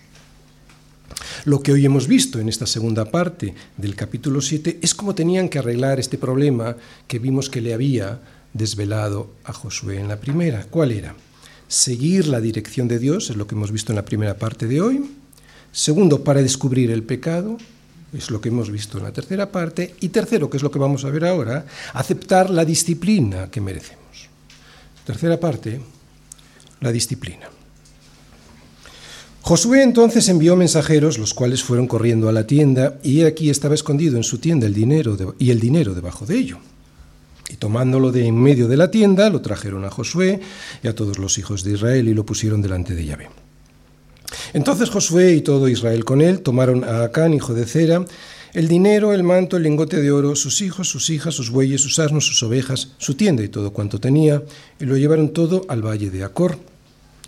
[1.44, 5.50] Lo que hoy hemos visto en esta segunda parte del capítulo 7 es cómo tenían
[5.50, 8.22] que arreglar este problema que vimos que le había
[8.54, 10.68] desvelado a Josué en la primera.
[10.70, 11.16] ¿Cuál era?
[11.68, 14.80] Seguir la dirección de Dios, es lo que hemos visto en la primera parte de
[14.80, 15.12] hoy.
[15.74, 17.58] Segundo, para descubrir el pecado,
[18.14, 19.96] es lo que hemos visto en la tercera parte.
[20.00, 24.31] Y tercero, que es lo que vamos a ver ahora, aceptar la disciplina que merecemos.
[25.12, 25.82] Tercera parte,
[26.80, 27.50] la disciplina.
[29.42, 34.16] Josué entonces envió mensajeros, los cuales fueron corriendo a la tienda, y aquí estaba escondido
[34.16, 36.60] en su tienda el dinero y el dinero debajo de ello.
[37.50, 40.40] Y tomándolo de en medio de la tienda, lo trajeron a Josué
[40.82, 43.30] y a todos los hijos de Israel y lo pusieron delante de Yahvé.
[44.54, 48.06] Entonces Josué y todo Israel con él tomaron a Acán, hijo de Cera,
[48.54, 52.00] el dinero, el manto, el lingote de oro, sus hijos, sus hijas, sus bueyes, sus
[52.00, 54.44] asnos, sus ovejas, su tienda y todo cuanto tenía,
[54.80, 56.58] y lo llevaron todo al valle de Acor.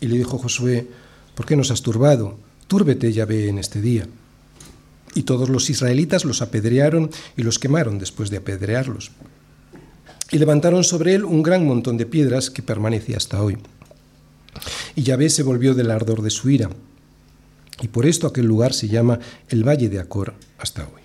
[0.01, 0.87] Y le dijo Josué,
[1.33, 2.37] ¿por qué nos has turbado?
[2.67, 4.05] Túrbete, ve en este día.
[5.15, 9.11] Y todos los israelitas los apedrearon y los quemaron después de apedrearlos.
[10.31, 13.57] Y levantaron sobre él un gran montón de piedras que permanece hasta hoy.
[14.95, 16.69] Y Yahvé se volvió del ardor de su ira.
[17.81, 21.02] Y por esto aquel lugar se llama el Valle de Acor hasta hoy.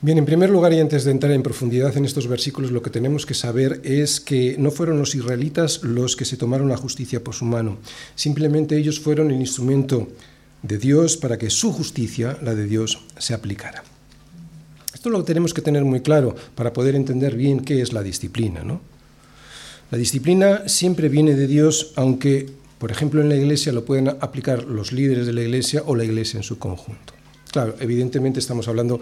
[0.00, 2.90] Bien, en primer lugar y antes de entrar en profundidad en estos versículos, lo que
[2.90, 7.24] tenemos que saber es que no fueron los israelitas los que se tomaron la justicia
[7.24, 7.78] por su mano,
[8.14, 10.06] simplemente ellos fueron el instrumento
[10.62, 13.82] de Dios para que su justicia, la de Dios, se aplicara.
[14.94, 18.62] Esto lo tenemos que tener muy claro para poder entender bien qué es la disciplina.
[18.62, 18.80] ¿no?
[19.90, 22.46] La disciplina siempre viene de Dios, aunque,
[22.78, 26.04] por ejemplo, en la iglesia lo pueden aplicar los líderes de la iglesia o la
[26.04, 27.17] iglesia en su conjunto.
[27.50, 29.00] Claro, evidentemente estamos hablando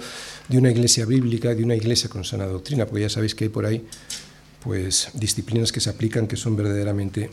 [0.49, 3.51] de una iglesia bíblica, de una iglesia con sana doctrina, porque ya sabéis que hay
[3.51, 3.85] por ahí
[4.63, 7.31] pues disciplinas que se aplican que son verdaderamente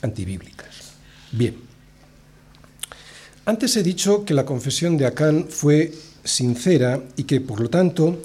[0.00, 0.92] antibíblicas.
[1.32, 1.56] Bien.
[3.44, 5.92] Antes he dicho que la confesión de Acán fue
[6.24, 8.22] sincera y que por lo tanto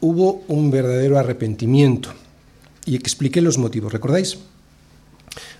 [0.00, 2.12] hubo un verdadero arrepentimiento.
[2.84, 4.38] Y expliqué los motivos, ¿recordáis?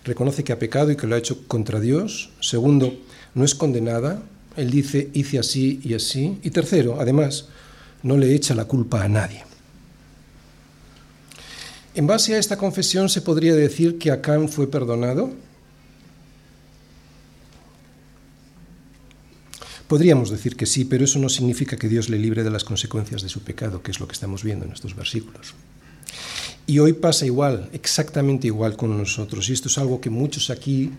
[0.05, 2.31] Reconoce que ha pecado y que lo ha hecho contra Dios.
[2.41, 2.99] Segundo,
[3.35, 4.23] no es condenada,
[4.57, 6.39] él dice, hice así y así.
[6.43, 7.47] Y tercero, además,
[8.03, 9.45] no le echa la culpa a nadie.
[11.95, 15.31] En base a esta confesión se podría decir que Acán fue perdonado.
[19.89, 23.21] Podríamos decir que sí, pero eso no significa que Dios le libre de las consecuencias
[23.21, 25.55] de su pecado, que es lo que estamos viendo en estos versículos.
[26.67, 29.51] Y hoy pasa igual, exactamente igual con nosotros.
[29.51, 30.93] Y esto es algo que muchos aquí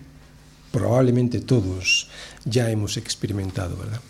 [0.74, 2.10] probablemente todos
[2.46, 4.02] ya hemos experimentado, ¿verdad?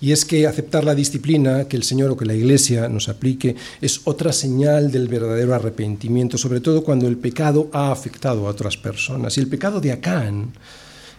[0.00, 3.54] Y es que aceptar la disciplina que el Señor o que la Iglesia nos aplique
[3.80, 8.76] es otra señal del verdadero arrepentimiento, sobre todo cuando el pecado ha afectado a otras
[8.76, 9.38] personas.
[9.38, 10.52] Y el pecado de Acán,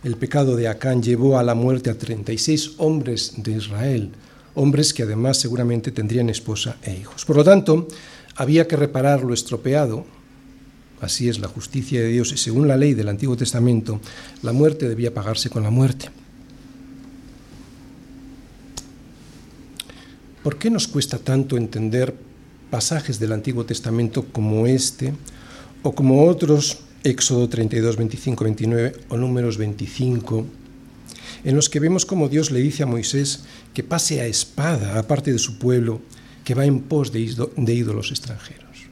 [0.04, 4.12] el pecado de Acán llevó a la muerte a 36 hombres de Israel,
[4.54, 7.24] hombres que además seguramente tendrían esposa e hijos.
[7.24, 7.88] Por lo tanto,
[8.36, 10.06] había que reparar lo estropeado,
[11.02, 14.00] Así es la justicia de Dios y según la ley del Antiguo Testamento,
[14.44, 16.10] la muerte debía pagarse con la muerte.
[20.44, 22.16] ¿Por qué nos cuesta tanto entender
[22.70, 25.14] pasajes del Antiguo Testamento como este
[25.82, 30.46] o como otros, Éxodo 32, 25, 29 o números 25,
[31.44, 35.08] en los que vemos como Dios le dice a Moisés que pase a espada a
[35.08, 36.02] parte de su pueblo
[36.44, 37.22] que va en pos de
[37.74, 38.86] ídolos extranjeros?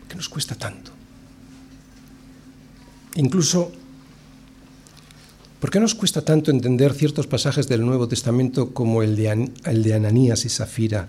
[0.00, 0.91] ¿Por qué nos cuesta tanto?
[3.16, 3.70] Incluso,
[5.60, 10.44] ¿por qué nos cuesta tanto entender ciertos pasajes del Nuevo Testamento como el de, Ananías
[10.44, 11.08] y Zafira?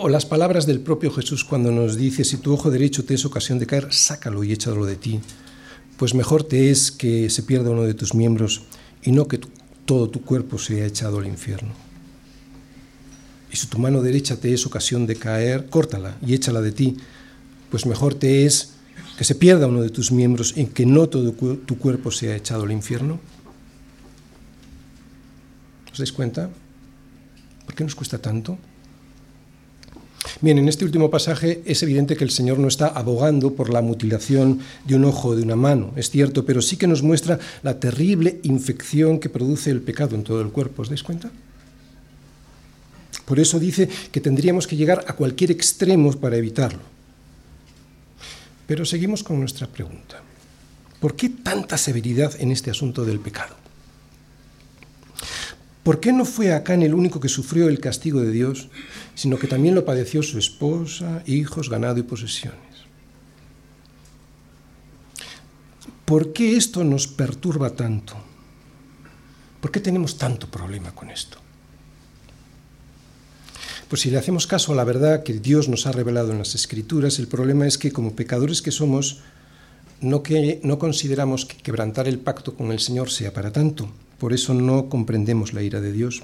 [0.00, 3.24] O las palabras del propio Jesús cuando nos dice, si tu ojo derecho te es
[3.24, 5.20] ocasión de caer, sácalo y échalo de ti.
[5.96, 8.62] Pues mejor te es que se pierda uno de tus miembros
[9.02, 9.40] y no que
[9.84, 11.72] todo tu cuerpo sea echado al infierno.
[13.52, 16.96] Y si tu mano derecha te es ocasión de caer, córtala y échala de ti,
[17.70, 18.74] pues mejor te es
[19.18, 22.62] que se pierda uno de tus miembros y que no todo tu cuerpo sea echado
[22.62, 23.18] al infierno?
[25.90, 26.48] ¿Os dais cuenta?
[27.66, 28.56] ¿Por qué nos cuesta tanto?
[30.40, 33.82] Bien, en este último pasaje es evidente que el Señor no está abogando por la
[33.82, 37.40] mutilación de un ojo o de una mano, es cierto, pero sí que nos muestra
[37.64, 40.82] la terrible infección que produce el pecado en todo el cuerpo.
[40.82, 41.28] ¿Os dais cuenta?
[43.24, 46.97] Por eso dice que tendríamos que llegar a cualquier extremo para evitarlo.
[48.68, 50.20] Pero seguimos con nuestra pregunta.
[51.00, 53.56] ¿Por qué tanta severidad en este asunto del pecado?
[55.82, 58.68] ¿Por qué no fue Acán el único que sufrió el castigo de Dios,
[59.14, 62.60] sino que también lo padeció su esposa, hijos, ganado y posesiones?
[66.04, 68.16] ¿Por qué esto nos perturba tanto?
[69.62, 71.38] ¿Por qué tenemos tanto problema con esto?
[73.88, 76.54] Pues si le hacemos caso a la verdad que Dios nos ha revelado en las
[76.54, 79.20] Escrituras, el problema es que como pecadores que somos,
[80.02, 83.88] no, que, no consideramos que quebrantar el pacto con el Señor sea para tanto.
[84.18, 86.22] Por eso no comprendemos la ira de Dios.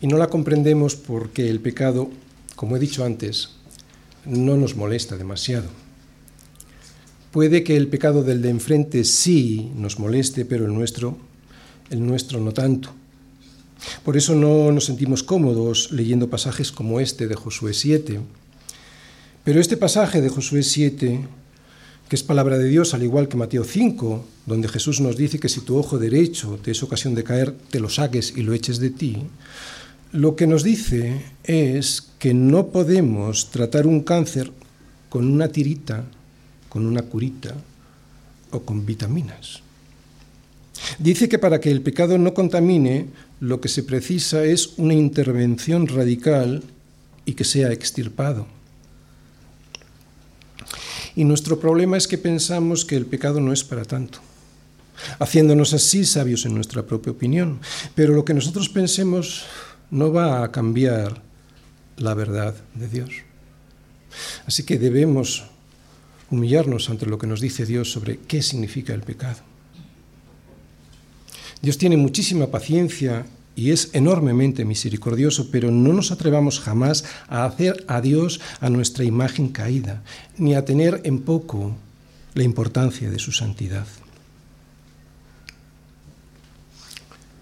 [0.00, 2.08] Y no la comprendemos porque el pecado,
[2.56, 3.50] como he dicho antes,
[4.24, 5.68] no nos molesta demasiado.
[7.30, 11.18] Puede que el pecado del de enfrente sí nos moleste, pero el nuestro,
[11.90, 12.94] el nuestro no tanto.
[14.04, 18.20] Por eso no nos sentimos cómodos leyendo pasajes como este de Josué 7.
[19.44, 21.20] Pero este pasaje de Josué 7
[22.08, 25.50] que es palabra de Dios, al igual que Mateo 5, donde Jesús nos dice que
[25.50, 28.78] si tu ojo derecho te es ocasión de caer, te lo saques y lo eches
[28.78, 29.18] de ti,
[30.12, 34.50] lo que nos dice es que no podemos tratar un cáncer
[35.10, 36.04] con una tirita,
[36.70, 37.54] con una curita
[38.52, 39.60] o con vitaminas.
[40.98, 43.06] Dice que para que el pecado no contamine,
[43.40, 46.62] lo que se precisa es una intervención radical
[47.24, 48.46] y que sea extirpado.
[51.14, 54.20] Y nuestro problema es que pensamos que el pecado no es para tanto,
[55.18, 57.60] haciéndonos así sabios en nuestra propia opinión.
[57.94, 59.44] Pero lo que nosotros pensemos
[59.90, 61.22] no va a cambiar
[61.96, 63.10] la verdad de Dios.
[64.46, 65.44] Así que debemos
[66.30, 69.47] humillarnos ante lo que nos dice Dios sobre qué significa el pecado.
[71.60, 77.84] Dios tiene muchísima paciencia y es enormemente misericordioso, pero no nos atrevamos jamás a hacer
[77.88, 80.02] a Dios a nuestra imagen caída,
[80.36, 81.74] ni a tener en poco
[82.34, 83.86] la importancia de su santidad.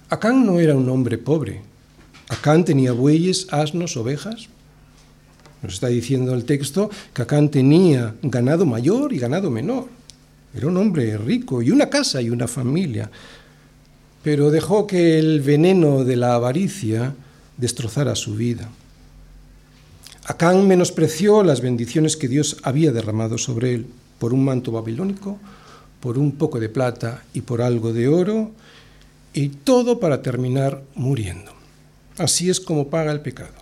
[0.08, 1.60] Acán no era un hombre pobre.
[2.28, 4.48] Acán tenía bueyes, asnos, ovejas.
[5.62, 9.88] Nos está diciendo el texto que Acán tenía ganado mayor y ganado menor.
[10.54, 13.10] Era un hombre rico y una casa y una familia
[14.26, 17.14] pero dejó que el veneno de la avaricia
[17.58, 18.68] destrozara su vida.
[20.24, 23.86] Acán menospreció las bendiciones que Dios había derramado sobre él
[24.18, 25.38] por un manto babilónico,
[26.00, 28.50] por un poco de plata y por algo de oro,
[29.32, 31.52] y todo para terminar muriendo.
[32.18, 33.54] Así es como paga el pecado,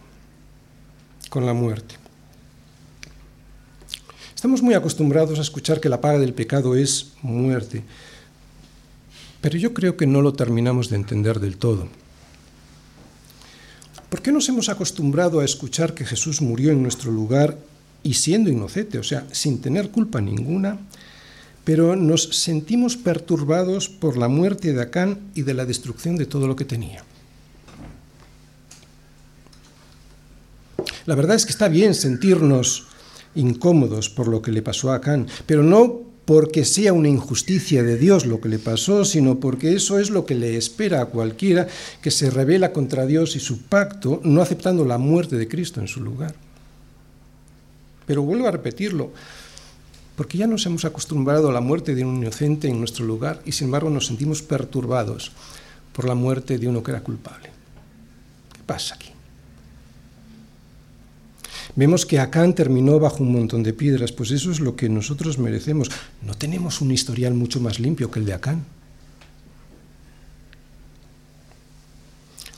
[1.28, 1.96] con la muerte.
[4.34, 7.84] Estamos muy acostumbrados a escuchar que la paga del pecado es muerte,
[9.44, 11.86] pero yo creo que no lo terminamos de entender del todo.
[14.08, 17.58] ¿Por qué nos hemos acostumbrado a escuchar que Jesús murió en nuestro lugar
[18.02, 20.78] y siendo inocente, o sea, sin tener culpa ninguna,
[21.62, 26.48] pero nos sentimos perturbados por la muerte de Acán y de la destrucción de todo
[26.48, 27.04] lo que tenía?
[31.04, 32.86] La verdad es que está bien sentirnos
[33.34, 37.98] incómodos por lo que le pasó a Acán, pero no porque sea una injusticia de
[37.98, 41.66] Dios lo que le pasó, sino porque eso es lo que le espera a cualquiera
[42.00, 45.88] que se revela contra Dios y su pacto, no aceptando la muerte de Cristo en
[45.88, 46.34] su lugar.
[48.06, 49.12] Pero vuelvo a repetirlo,
[50.16, 53.52] porque ya nos hemos acostumbrado a la muerte de un inocente en nuestro lugar y
[53.52, 55.32] sin embargo nos sentimos perturbados
[55.92, 57.50] por la muerte de uno que era culpable.
[58.52, 59.13] ¿Qué pasa aquí?
[61.76, 65.38] Vemos que Acán terminó bajo un montón de piedras, pues eso es lo que nosotros
[65.38, 65.90] merecemos.
[66.22, 68.64] No tenemos un historial mucho más limpio que el de Acán.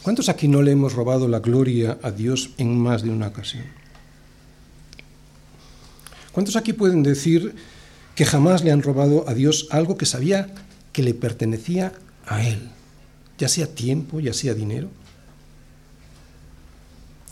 [0.02, 3.64] ¿Cuántos aquí no le hemos robado la gloria a Dios en más de una ocasión?
[6.30, 7.56] ¿Cuántos aquí pueden decir
[8.14, 10.54] que jamás le han robado a Dios algo que sabía
[10.92, 11.92] que le pertenecía
[12.26, 12.68] a Él?
[13.38, 14.90] Ya sea tiempo, ya sea dinero.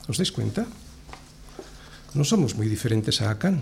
[0.08, 0.66] ¿Os dais cuenta?
[2.14, 3.60] No somos muy diferentes a Acán.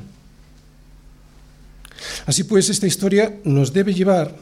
[2.27, 4.37] Así pues, esta historia nos debe llevar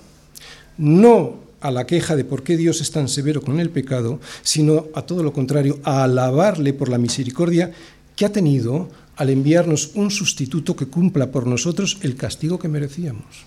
[0.79, 4.87] no a la queja de por qué Dios es tan severo con el pecado, sino
[4.95, 7.73] a todo lo contrario, a alabarle por la misericordia
[8.17, 13.45] que ha tenido al enviarnos un sustituto que cumpla por nosotros el castigo que merecíamos.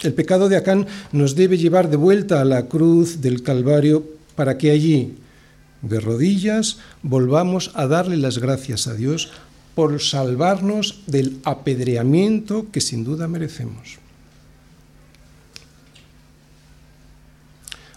[0.00, 4.04] El pecado de Acán nos debe llevar de vuelta a la cruz del Calvario
[4.36, 5.16] para que allí,
[5.82, 9.30] de rodillas, volvamos a darle las gracias a Dios
[9.74, 13.98] por salvarnos del apedreamiento que sin duda merecemos.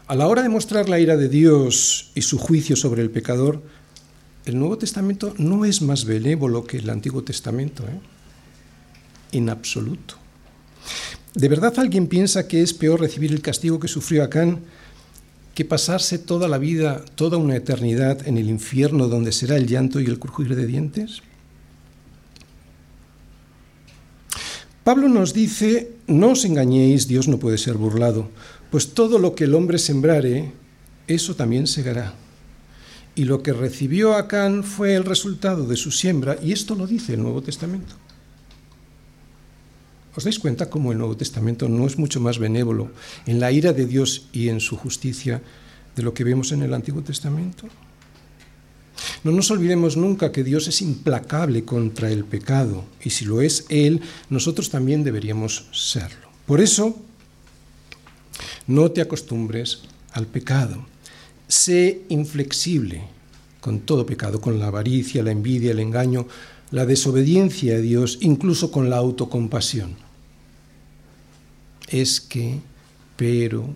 [0.07, 3.63] A la hora de mostrar la ira de Dios y su juicio sobre el pecador,
[4.45, 7.99] el Nuevo Testamento no es más benévolo que el Antiguo Testamento, ¿eh?
[9.31, 10.15] en absoluto.
[11.33, 14.59] ¿De verdad alguien piensa que es peor recibir el castigo que sufrió Acán
[15.53, 19.99] que pasarse toda la vida, toda una eternidad en el infierno donde será el llanto
[19.99, 21.21] y el crujir de dientes?
[24.83, 28.29] Pablo nos dice, no os engañéis, Dios no puede ser burlado,
[28.71, 30.53] pues todo lo que el hombre sembrare,
[31.07, 32.15] eso también segará.
[33.13, 37.13] Y lo que recibió Acán fue el resultado de su siembra, y esto lo dice
[37.13, 37.93] el Nuevo Testamento.
[40.15, 42.91] ¿Os dais cuenta cómo el Nuevo Testamento no es mucho más benévolo
[43.25, 45.41] en la ira de Dios y en su justicia
[45.95, 47.67] de lo que vemos en el Antiguo Testamento?
[49.23, 53.65] No nos olvidemos nunca que Dios es implacable contra el pecado y si lo es
[53.69, 56.29] Él, nosotros también deberíamos serlo.
[56.45, 56.99] Por eso,
[58.67, 60.85] no te acostumbres al pecado.
[61.47, 63.03] Sé inflexible
[63.59, 66.27] con todo pecado, con la avaricia, la envidia, el engaño.
[66.71, 69.95] La desobediencia a Dios, incluso con la autocompasión.
[71.89, 72.59] Es que,
[73.17, 73.67] pero,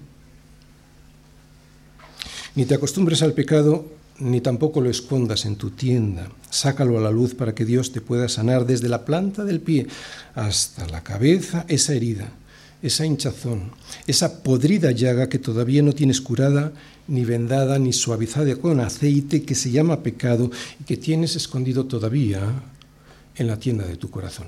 [2.55, 3.85] ni te acostumbres al pecado,
[4.19, 6.29] ni tampoco lo escondas en tu tienda.
[6.49, 9.87] Sácalo a la luz para que Dios te pueda sanar desde la planta del pie
[10.33, 12.31] hasta la cabeza esa herida,
[12.81, 13.71] esa hinchazón,
[14.07, 16.71] esa podrida llaga que todavía no tienes curada,
[17.09, 22.53] ni vendada, ni suavizada con aceite que se llama pecado y que tienes escondido todavía
[23.37, 24.47] en la tienda de tu corazón.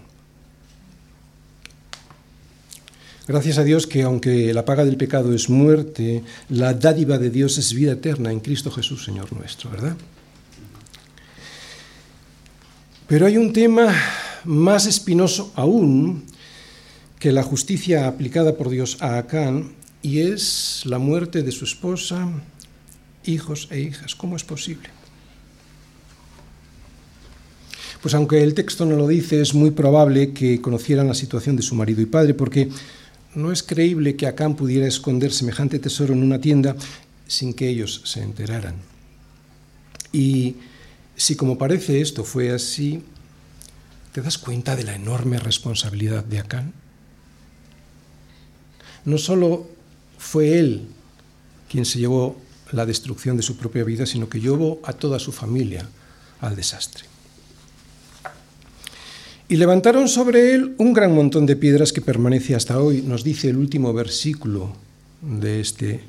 [3.27, 7.57] Gracias a Dios que aunque la paga del pecado es muerte, la dádiva de Dios
[7.57, 9.97] es vida eterna en Cristo Jesús, Señor nuestro, ¿verdad?
[13.07, 13.93] Pero hay un tema
[14.45, 16.23] más espinoso aún
[17.19, 22.29] que la justicia aplicada por Dios a Acán y es la muerte de su esposa,
[23.25, 24.15] hijos e hijas.
[24.15, 24.96] ¿Cómo es posible?
[28.01, 31.63] Pues aunque el texto no lo dice, es muy probable que conocieran la situación de
[31.63, 32.69] su marido y padre, porque
[33.35, 36.75] no es creíble que Acán pudiera esconder semejante tesoro en una tienda
[37.27, 38.75] sin que ellos se enteraran.
[40.11, 40.55] Y
[41.15, 43.03] si como parece esto fue así,
[44.13, 46.73] ¿te das cuenta de la enorme responsabilidad de Acán?
[49.05, 49.67] No solo
[50.17, 50.87] fue él
[51.69, 52.39] quien se llevó
[52.71, 55.87] la destrucción de su propia vida, sino que llevó a toda su familia
[56.41, 57.05] al desastre.
[59.49, 63.49] Y levantaron sobre él un gran montón de piedras que permanece hasta hoy, nos dice
[63.49, 64.73] el último versículo
[65.21, 66.01] de este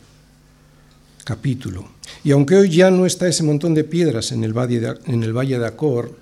[1.22, 1.88] capítulo.
[2.24, 5.22] Y aunque hoy ya no está ese montón de piedras en el valle de, en
[5.22, 6.18] el valle de Acor,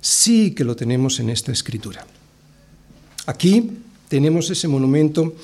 [0.00, 2.06] sí que lo tenemos en esta escritura.
[3.26, 3.72] Aquí
[4.08, 5.34] tenemos ese monumento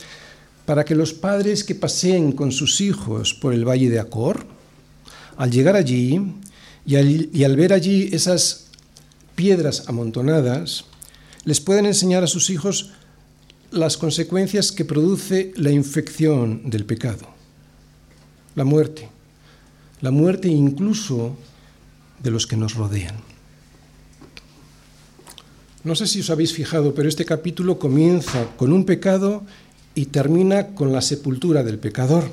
[0.64, 4.46] para que los padres que paseen con sus hijos por el valle de Acor,
[5.36, 6.20] al llegar allí
[6.86, 8.66] y al, y al ver allí esas
[9.34, 10.84] piedras amontonadas,
[11.44, 12.90] les pueden enseñar a sus hijos
[13.70, 17.28] las consecuencias que produce la infección del pecado,
[18.54, 19.08] la muerte,
[20.00, 21.36] la muerte incluso
[22.22, 23.16] de los que nos rodean.
[25.82, 29.44] No sé si os habéis fijado, pero este capítulo comienza con un pecado
[29.94, 32.30] y termina con la sepultura del pecador.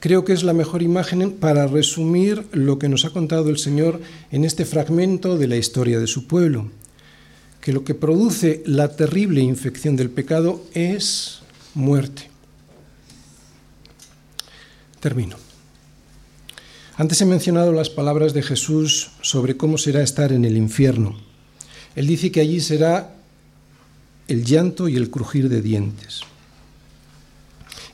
[0.00, 4.00] Creo que es la mejor imagen para resumir lo que nos ha contado el Señor
[4.30, 6.70] en este fragmento de la historia de su pueblo
[7.60, 11.40] que lo que produce la terrible infección del pecado es
[11.74, 12.30] muerte.
[15.00, 15.36] Termino.
[16.96, 21.16] Antes he mencionado las palabras de Jesús sobre cómo será estar en el infierno.
[21.94, 23.14] Él dice que allí será
[24.26, 26.22] el llanto y el crujir de dientes.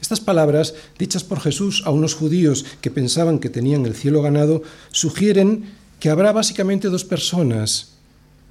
[0.00, 4.62] Estas palabras, dichas por Jesús a unos judíos que pensaban que tenían el cielo ganado,
[4.90, 5.64] sugieren
[6.00, 7.94] que habrá básicamente dos personas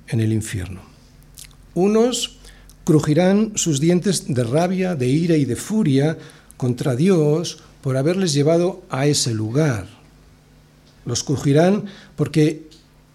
[0.07, 0.92] en el infierno.
[1.75, 2.37] Unos
[2.83, 6.17] crujirán sus dientes de rabia, de ira y de furia
[6.57, 9.87] contra Dios por haberles llevado a ese lugar.
[11.05, 12.67] Los crujirán porque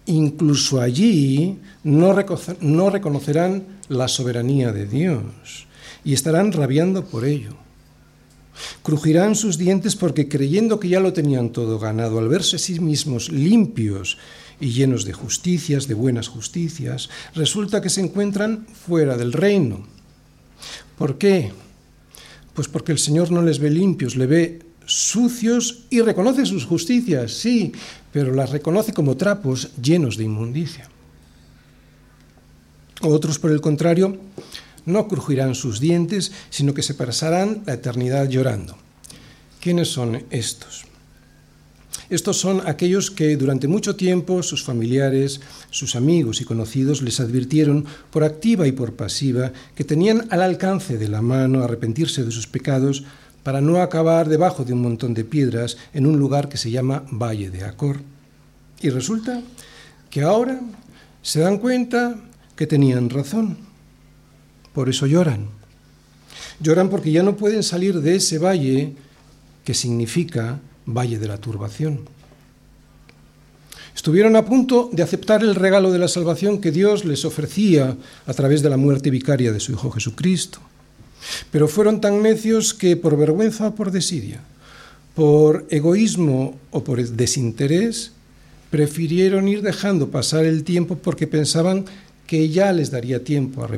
[0.05, 5.67] incluso allí no, reconocerán la soberanía de Dios
[6.03, 7.55] y estarán rabiando por ello.
[8.83, 12.79] Crujirán sus dientes porque creyendo que ya lo tenían todo ganado, al verse a sí
[12.79, 14.17] mismos limpios
[14.59, 19.85] y llenos de justicias, de buenas justicias, resulta que se encuentran fuera del reino.
[20.97, 21.51] ¿Por qué?
[22.53, 27.31] Pues porque el Señor no les ve limpios, le ve sucios y reconoce sus justicias,
[27.31, 27.71] sí,
[28.11, 30.89] pero las reconoce como trapos llenos de inmundicia.
[33.01, 34.17] Otros, por el contrario,
[34.85, 38.75] no crujirán sus dientes, sino que se pasarán la eternidad llorando.
[39.61, 40.88] ¿Quiénes son estos?
[42.09, 47.85] Estos son aquellos que durante mucho tiempo sus familiares, sus amigos y conocidos les advirtieron
[48.09, 52.47] por activa y por pasiva que tenían al alcance de la mano arrepentirse de sus
[52.47, 53.03] pecados
[53.43, 57.05] para no acabar debajo de un montón de piedras en un lugar que se llama
[57.11, 58.01] Valle de Acor.
[58.81, 59.41] Y resulta
[60.09, 60.59] que ahora
[61.21, 62.15] se dan cuenta
[62.55, 63.57] que tenían razón.
[64.73, 65.47] Por eso lloran.
[66.59, 68.95] Lloran porque ya no pueden salir de ese valle
[69.63, 70.59] que significa
[70.93, 72.01] valle de la turbación.
[73.95, 78.33] Estuvieron a punto de aceptar el regalo de la salvación que Dios les ofrecía a
[78.33, 80.59] través de la muerte vicaria de su Hijo Jesucristo.
[81.51, 84.39] Pero fueron tan necios que por vergüenza o por desidia,
[85.15, 88.13] por egoísmo o por desinterés,
[88.69, 91.85] prefirieron ir dejando pasar el tiempo porque pensaban
[92.25, 93.69] que ya les daría tiempo a,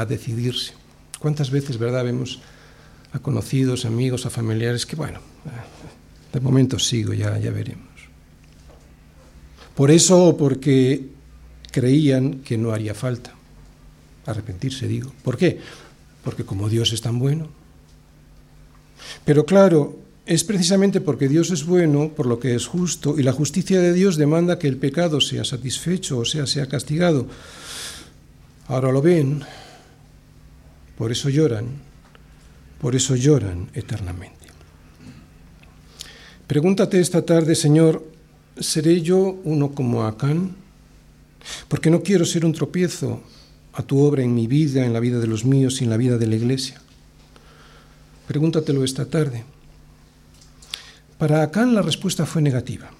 [0.00, 0.74] a decidirse.
[1.18, 2.40] ¿Cuántas veces, verdad, vemos
[3.12, 5.20] a conocidos, amigos, a familiares que, bueno,
[6.32, 7.88] de momento sigo, ya, ya veremos.
[9.74, 11.08] Por eso, porque
[11.70, 13.34] creían que no haría falta.
[14.26, 15.12] Arrepentirse, digo.
[15.24, 15.58] ¿Por qué?
[16.22, 17.48] Porque como Dios es tan bueno.
[19.24, 23.32] Pero claro, es precisamente porque Dios es bueno, por lo que es justo, y la
[23.32, 27.26] justicia de Dios demanda que el pecado sea satisfecho, o sea, sea castigado.
[28.68, 29.42] Ahora lo ven,
[30.96, 31.66] por eso lloran,
[32.80, 34.41] por eso lloran eternamente.
[36.46, 38.04] Pregúntate esta tarde, Señor,
[38.58, 40.54] ¿seré yo uno como Acán?
[41.68, 43.22] Porque no quiero ser un tropiezo
[43.72, 45.96] a tu obra en mi vida, en la vida de los míos y en la
[45.96, 46.80] vida de la iglesia.
[48.26, 49.44] Pregúntatelo esta tarde.
[51.18, 52.90] Para Acán la respuesta fue negativa.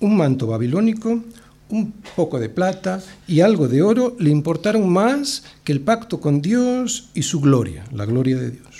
[0.00, 1.22] Un manto babilónico,
[1.70, 6.42] un poco de plata y algo de oro le importaron más que el pacto con
[6.42, 8.73] Dios y su gloria, la gloria de Dios.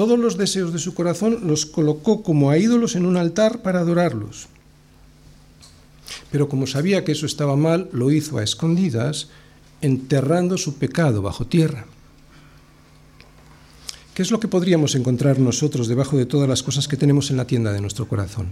[0.00, 3.80] Todos los deseos de su corazón los colocó como a ídolos en un altar para
[3.80, 4.46] adorarlos.
[6.30, 9.28] Pero como sabía que eso estaba mal, lo hizo a escondidas,
[9.82, 11.84] enterrando su pecado bajo tierra.
[14.14, 17.36] ¿Qué es lo que podríamos encontrar nosotros debajo de todas las cosas que tenemos en
[17.36, 18.46] la tienda de nuestro corazón?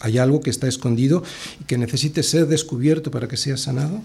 [0.00, 1.22] ¿Hay algo que está escondido
[1.60, 4.02] y que necesite ser descubierto para que sea sanado?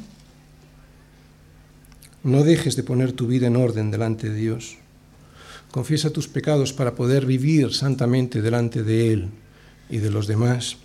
[2.23, 4.77] No dejes de poner tu vida en orden delante de Dios.
[5.71, 9.29] Confiesa tus pecados para poder vivir santamente delante de Él
[9.89, 10.77] y de los demás.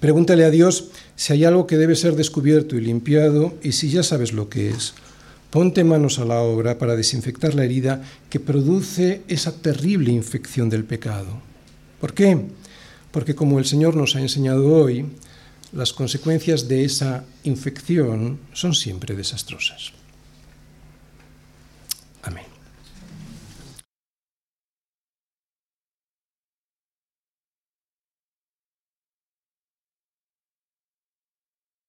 [0.00, 4.02] Pregúntale a Dios si hay algo que debe ser descubierto y limpiado y si ya
[4.02, 4.94] sabes lo que es.
[5.50, 10.84] Ponte manos a la obra para desinfectar la herida que produce esa terrible infección del
[10.84, 11.40] pecado.
[12.00, 12.38] ¿Por qué?
[13.10, 15.06] Porque como el Señor nos ha enseñado hoy,
[15.72, 19.92] las consecuencias de esa infección son siempre desastrosas.